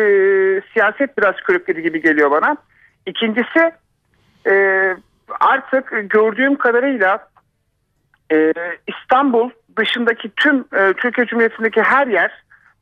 siyaset 0.73 1.19
biraz 1.19 1.37
körükledi 1.37 1.83
gibi 1.83 2.03
geliyor 2.03 2.31
bana. 2.31 2.57
İkincisi 3.07 3.73
e, 4.47 4.55
artık 5.41 5.93
gördüğüm 6.11 6.57
kadarıyla 6.57 7.29
e, 8.33 8.53
İstanbul 8.87 9.51
dışındaki 9.77 10.31
tüm 10.37 10.61
e, 10.61 10.93
Türkiye 10.93 11.27
Cumhuriyeti'ndeki 11.27 11.83
her 11.83 12.07
yer 12.07 12.31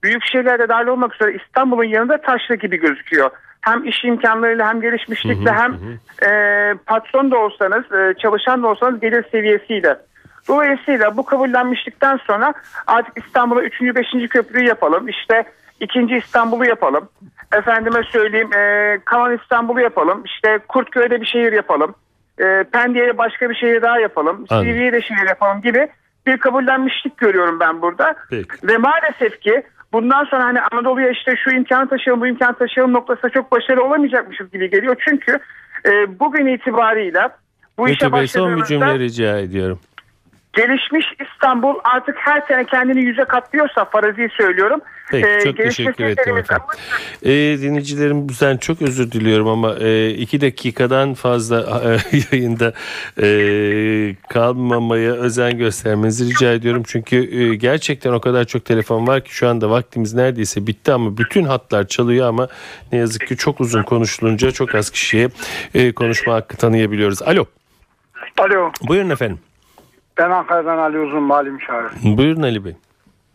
büyük 0.02 0.24
şehirlerde 0.24 0.68
dahil 0.68 0.86
olmak 0.86 1.14
üzere 1.14 1.36
İstanbul'un 1.44 1.84
yanında 1.84 2.20
taşlı 2.20 2.54
gibi 2.54 2.76
gözüküyor. 2.76 3.30
Hem 3.60 3.84
iş 3.84 4.04
imkanlarıyla 4.04 4.68
hem 4.68 4.80
gelişmişlikle 4.80 5.52
hem 5.52 5.72
e, 6.30 6.74
patron 6.86 7.30
da 7.30 7.38
olsanız 7.38 7.92
e, 7.92 8.14
çalışan 8.18 8.62
da 8.62 8.68
olsanız 8.68 9.00
gelir 9.00 9.24
seviyesiyle. 9.30 9.98
Dolayısıyla 10.48 11.16
bu 11.16 11.24
kabullenmişlikten 11.24 12.16
sonra 12.16 12.54
artık 12.86 13.26
İstanbul'a 13.26 13.62
3. 13.62 13.80
5. 13.80 14.28
köprüyü 14.30 14.68
yapalım. 14.68 15.08
İşte 15.08 15.44
ikinci 15.80 16.16
İstanbul'u 16.16 16.64
yapalım. 16.64 17.08
Efendime 17.52 18.02
söyleyeyim 18.02 18.52
e, 18.52 18.98
Kalan 19.04 19.36
İstanbul'u 19.36 19.80
yapalım. 19.80 20.22
İşte 20.24 20.58
Kurtköy'de 20.68 21.20
bir 21.20 21.26
şehir 21.26 21.52
yapalım. 21.52 21.94
E, 22.38 22.64
Pendik'e 22.72 23.18
başka 23.18 23.50
bir 23.50 23.54
şehir 23.54 23.82
daha 23.82 23.98
yapalım. 23.98 24.46
Silivri'ye 24.48 24.92
de 24.92 25.02
şehir 25.02 25.28
yapalım 25.28 25.62
gibi 25.62 25.88
bir 26.26 26.38
kabullenmişlik 26.38 27.18
görüyorum 27.18 27.60
ben 27.60 27.82
burada. 27.82 28.14
Peki. 28.30 28.48
Ve 28.68 28.76
maalesef 28.76 29.40
ki 29.40 29.62
bundan 29.92 30.24
sonra 30.24 30.44
hani 30.44 30.60
Anadolu'ya 30.60 31.10
işte 31.10 31.36
şu 31.44 31.50
imkanı 31.50 31.88
taşıyalım 31.88 32.20
bu 32.20 32.26
imkanı 32.26 32.58
taşıyalım 32.58 32.92
noktasında 32.92 33.30
çok 33.30 33.52
başarılı 33.52 33.84
olamayacakmışız 33.84 34.50
gibi 34.50 34.70
geliyor. 34.70 34.96
Çünkü 35.08 35.38
e, 35.86 36.18
bugün 36.20 36.46
itibarıyla 36.46 37.36
bu 37.78 37.88
işe 37.88 38.06
Lütfü 38.06 38.12
Bey 38.12 38.26
son 38.26 38.56
bir 38.56 38.64
cümle 38.64 38.98
rica 38.98 39.38
ediyorum. 39.38 39.80
Gelişmiş 40.58 41.06
İstanbul 41.26 41.74
artık 41.84 42.16
her 42.18 42.40
sene 42.48 42.64
kendini 42.64 43.04
yüze 43.04 43.24
katlıyorsa 43.24 43.84
farazi 43.84 44.28
söylüyorum. 44.36 44.80
Peki 45.10 45.28
e, 45.28 45.40
çok 45.40 45.56
teşekkür 45.56 46.04
ederim 46.04 46.36
efendim. 46.36 46.66
E, 47.22 47.30
dinleyicilerimizden 47.32 48.56
çok 48.56 48.82
özür 48.82 49.12
diliyorum 49.12 49.48
ama 49.48 49.74
e, 49.80 50.10
iki 50.10 50.40
dakikadan 50.40 51.14
fazla 51.14 51.82
e, 51.84 52.18
yayında 52.36 52.72
e, 53.22 53.28
kalmamaya 54.28 55.12
özen 55.12 55.58
göstermenizi 55.58 56.30
rica 56.30 56.52
ediyorum. 56.52 56.82
Çünkü 56.86 57.40
e, 57.40 57.54
gerçekten 57.54 58.12
o 58.12 58.20
kadar 58.20 58.44
çok 58.44 58.64
telefon 58.64 59.06
var 59.06 59.24
ki 59.24 59.34
şu 59.34 59.48
anda 59.48 59.70
vaktimiz 59.70 60.14
neredeyse 60.14 60.66
bitti 60.66 60.92
ama 60.92 61.18
bütün 61.18 61.44
hatlar 61.44 61.86
çalıyor 61.86 62.28
ama 62.28 62.48
ne 62.92 62.98
yazık 62.98 63.26
ki 63.26 63.36
çok 63.36 63.60
uzun 63.60 63.82
konuşulunca 63.82 64.50
çok 64.50 64.74
az 64.74 64.90
kişiye 64.90 65.28
e, 65.74 65.92
konuşma 65.92 66.34
hakkı 66.34 66.56
tanıyabiliyoruz. 66.56 67.22
Alo 67.22 67.44
Alo, 68.38 68.72
buyurun 68.88 69.10
efendim. 69.10 69.38
Ben 70.18 70.30
Ankara'dan 70.30 70.78
Ali 70.78 70.98
Uzun 70.98 71.22
mali 71.22 71.50
müşavir. 71.50 71.90
Buyurun 72.04 72.42
Ali 72.42 72.64
Bey. 72.64 72.76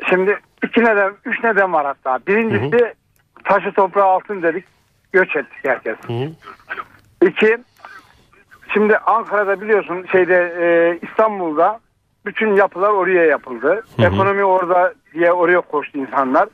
Şimdi 0.10 0.40
iki 0.64 0.84
neden, 0.84 1.14
üç 1.26 1.44
neden 1.44 1.74
var 1.74 1.86
hatta. 1.86 2.20
Birincisi 2.28 2.94
taşı 3.44 3.72
toprağı 3.72 4.06
altın 4.06 4.42
dedik, 4.42 4.66
göç 5.12 5.36
ettik 5.36 5.60
herkes. 5.64 5.98
Hı 6.08 6.14
hı. 6.14 6.30
İki, 7.28 7.58
Şimdi 8.74 8.98
Ankara'da 8.98 9.62
biliyorsun 9.62 10.06
şeyde 10.12 10.54
e, 10.62 11.00
İstanbul'da 11.08 11.80
bütün 12.26 12.56
yapılar 12.56 12.90
oraya 12.90 13.26
yapıldı. 13.26 13.84
Hı 13.96 14.02
hı. 14.02 14.06
Ekonomi 14.06 14.44
orada 14.44 14.94
diye 15.14 15.32
oraya 15.32 15.62
koştu 15.62 15.98
insanlar. 15.98 16.50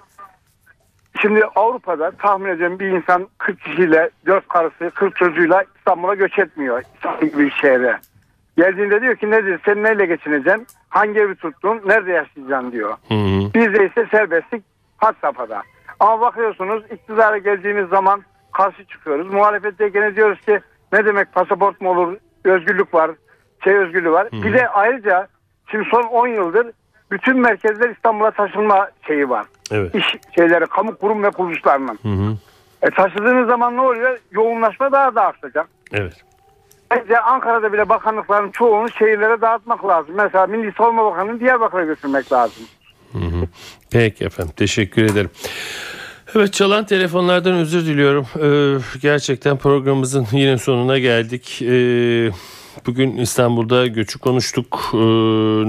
Şimdi 1.22 1.46
Avrupa'da 1.56 2.12
tahmin 2.12 2.50
ediyorum 2.50 2.80
bir 2.80 2.88
insan 2.88 3.28
40 3.38 3.62
kişiyle 3.62 4.10
4 4.26 4.48
karısı 4.48 4.92
40 4.96 5.16
çocuğuyla 5.16 5.64
İstanbul'a 5.78 6.16
göç 6.16 6.40
etmiyor. 6.40 6.84
İstanbul 6.96 7.28
gibi 7.28 7.38
bir 7.38 7.52
şehre. 7.52 8.00
Geldiğinde 8.60 9.02
diyor 9.02 9.16
ki 9.16 9.32
nedir 9.32 9.60
sen 9.66 9.84
neyle 9.84 10.06
geçineceksin? 10.06 10.68
Hangi 10.90 11.20
evi 11.20 11.36
tuttun? 11.36 11.82
Nerede 11.86 12.12
yaşayacaksın 12.12 12.72
diyor. 12.72 12.90
Hı 13.08 13.14
hı. 13.14 13.54
Bizde 13.54 13.86
ise 13.86 14.08
serbestlik 14.12 14.64
had 14.98 15.16
safhada. 15.22 15.64
Ama 16.00 16.22
bakıyorsunuz 16.22 16.84
iktidara 16.92 17.38
geldiğimiz 17.38 17.90
zaman 17.90 18.24
karşı 18.54 18.86
çıkıyoruz. 18.86 19.34
Muhalefetteyken 19.34 20.16
diyoruz 20.16 20.42
ki 20.42 20.60
ne 20.94 21.06
demek 21.06 21.34
pasaport 21.34 21.82
mu 21.82 21.90
olur? 21.90 22.18
Özgürlük 22.44 22.94
var. 22.94 23.12
Şey 23.64 23.76
özgürlüğü 23.76 24.12
var. 24.12 24.32
Bir 24.32 24.54
de 24.54 24.70
ayrıca 24.70 25.28
şimdi 25.72 25.90
son 25.92 26.04
10 26.04 26.28
yıldır 26.28 26.68
bütün 27.12 27.40
merkezler 27.40 27.90
İstanbul'a 27.90 28.32
taşınma 28.32 28.90
şeyi 29.08 29.30
var. 29.30 29.46
Evet. 29.72 29.96
İş 29.96 30.06
şeyleri, 30.36 30.66
kamu 30.66 30.96
kurum 30.96 31.24
ve 31.24 31.30
kuruluşlarının. 31.32 32.00
Hı 32.02 32.10
hı. 32.10 32.38
E 32.82 32.90
taşıdığınız 32.90 33.48
zaman 33.48 33.78
ne 33.78 33.82
oluyor? 33.82 34.18
Yoğunlaşma 34.32 34.92
daha 34.92 35.16
da 35.16 35.22
artacak. 35.22 35.68
Evet. 35.92 36.24
Bence 36.92 37.20
Ankara'da 37.20 37.74
bile 37.74 37.90
bakanlıkların 37.90 38.52
çoğunu 38.52 38.92
şehirlere 38.92 39.42
dağıtmak 39.42 39.88
lazım. 39.88 40.16
Mesela 40.16 40.48
Milli 40.48 40.72
Savunma 40.78 41.06
Bakanı'nı 41.06 41.40
Diyarbakır'a 41.40 41.86
götürmek 41.86 42.32
lazım. 42.32 42.64
Hı 43.12 43.18
hı. 43.18 43.48
Peki 43.92 44.26
efendim 44.26 44.54
teşekkür 44.58 45.04
ederim. 45.04 45.30
Evet 46.36 46.54
çalan 46.54 46.86
telefonlardan 46.86 47.54
özür 47.54 47.86
diliyorum. 47.86 48.28
Ee, 48.42 48.80
gerçekten 49.02 49.58
programımızın 49.58 50.28
yine 50.32 50.58
sonuna 50.58 51.00
geldik. 51.00 51.62
Ee, 51.62 52.32
bugün 52.86 53.18
İstanbul'da 53.18 53.88
göçü 53.88 54.20
konuştuk. 54.20 54.92
Ee, 54.94 54.98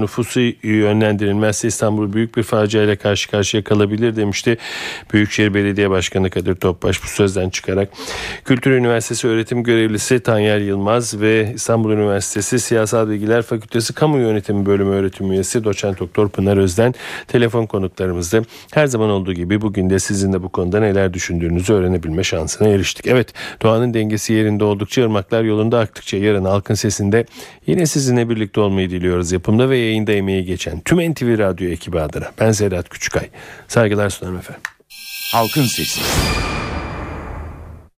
nüfusu 0.01 0.39
yönlendirilmezse 0.63 1.67
İstanbul 1.67 2.13
büyük 2.13 2.37
bir 2.37 2.43
faciayla 2.43 2.95
karşı 2.95 3.31
karşıya 3.31 3.63
kalabilir 3.63 4.15
demişti. 4.15 4.57
Büyükşehir 5.13 5.53
Belediye 5.53 5.89
Başkanı 5.89 6.29
Kadir 6.29 6.55
Topbaş 6.55 7.03
bu 7.03 7.07
sözden 7.07 7.49
çıkarak. 7.49 7.89
Kültür 8.45 8.71
Üniversitesi 8.71 9.27
öğretim 9.27 9.63
görevlisi 9.63 10.19
Tanyer 10.19 10.59
Yılmaz 10.59 11.21
ve 11.21 11.51
İstanbul 11.55 11.91
Üniversitesi 11.91 12.59
Siyasal 12.59 13.09
Bilgiler 13.09 13.41
Fakültesi 13.41 13.93
Kamu 13.93 14.19
Yönetimi 14.19 14.65
Bölümü 14.65 14.89
öğretim 14.89 15.31
üyesi 15.31 15.63
Doçent 15.63 15.99
Doktor 15.99 16.29
Pınar 16.29 16.57
Özden 16.57 16.93
telefon 17.27 17.65
konuklarımızdı. 17.65 18.41
Her 18.73 18.87
zaman 18.87 19.09
olduğu 19.09 19.33
gibi 19.33 19.61
bugün 19.61 19.89
de 19.89 19.99
sizin 19.99 20.33
de 20.33 20.43
bu 20.43 20.49
konuda 20.49 20.79
neler 20.79 21.13
düşündüğünüzü 21.13 21.73
öğrenebilme 21.73 22.23
şansına 22.23 22.67
eriştik. 22.67 23.07
Evet 23.07 23.33
doğanın 23.61 23.93
dengesi 23.93 24.33
yerinde 24.33 24.63
oldukça 24.63 25.03
ırmaklar 25.03 25.43
yolunda 25.43 25.79
aktıkça 25.79 26.17
yarın 26.17 26.45
halkın 26.45 26.73
sesinde 26.91 27.25
yine 27.67 27.85
sizinle 27.85 28.29
birlikte 28.29 28.61
olmayı 28.61 28.89
diliyoruz. 28.89 29.31
Yapımda 29.31 29.69
ve 29.69 29.77
yayında 29.77 30.11
emeği 30.11 30.45
geçen 30.45 30.79
tüm 30.79 31.11
NTV 31.11 31.37
Radyo 31.37 31.69
ekibi 31.69 31.99
adına 31.99 32.31
ben 32.39 32.51
Sedat 32.51 32.89
Küçükay. 32.89 33.29
Saygılar 33.67 34.09
sunarım 34.09 34.37
efendim. 34.37 34.61
Halkın 35.33 35.63
Sesi. 35.63 36.01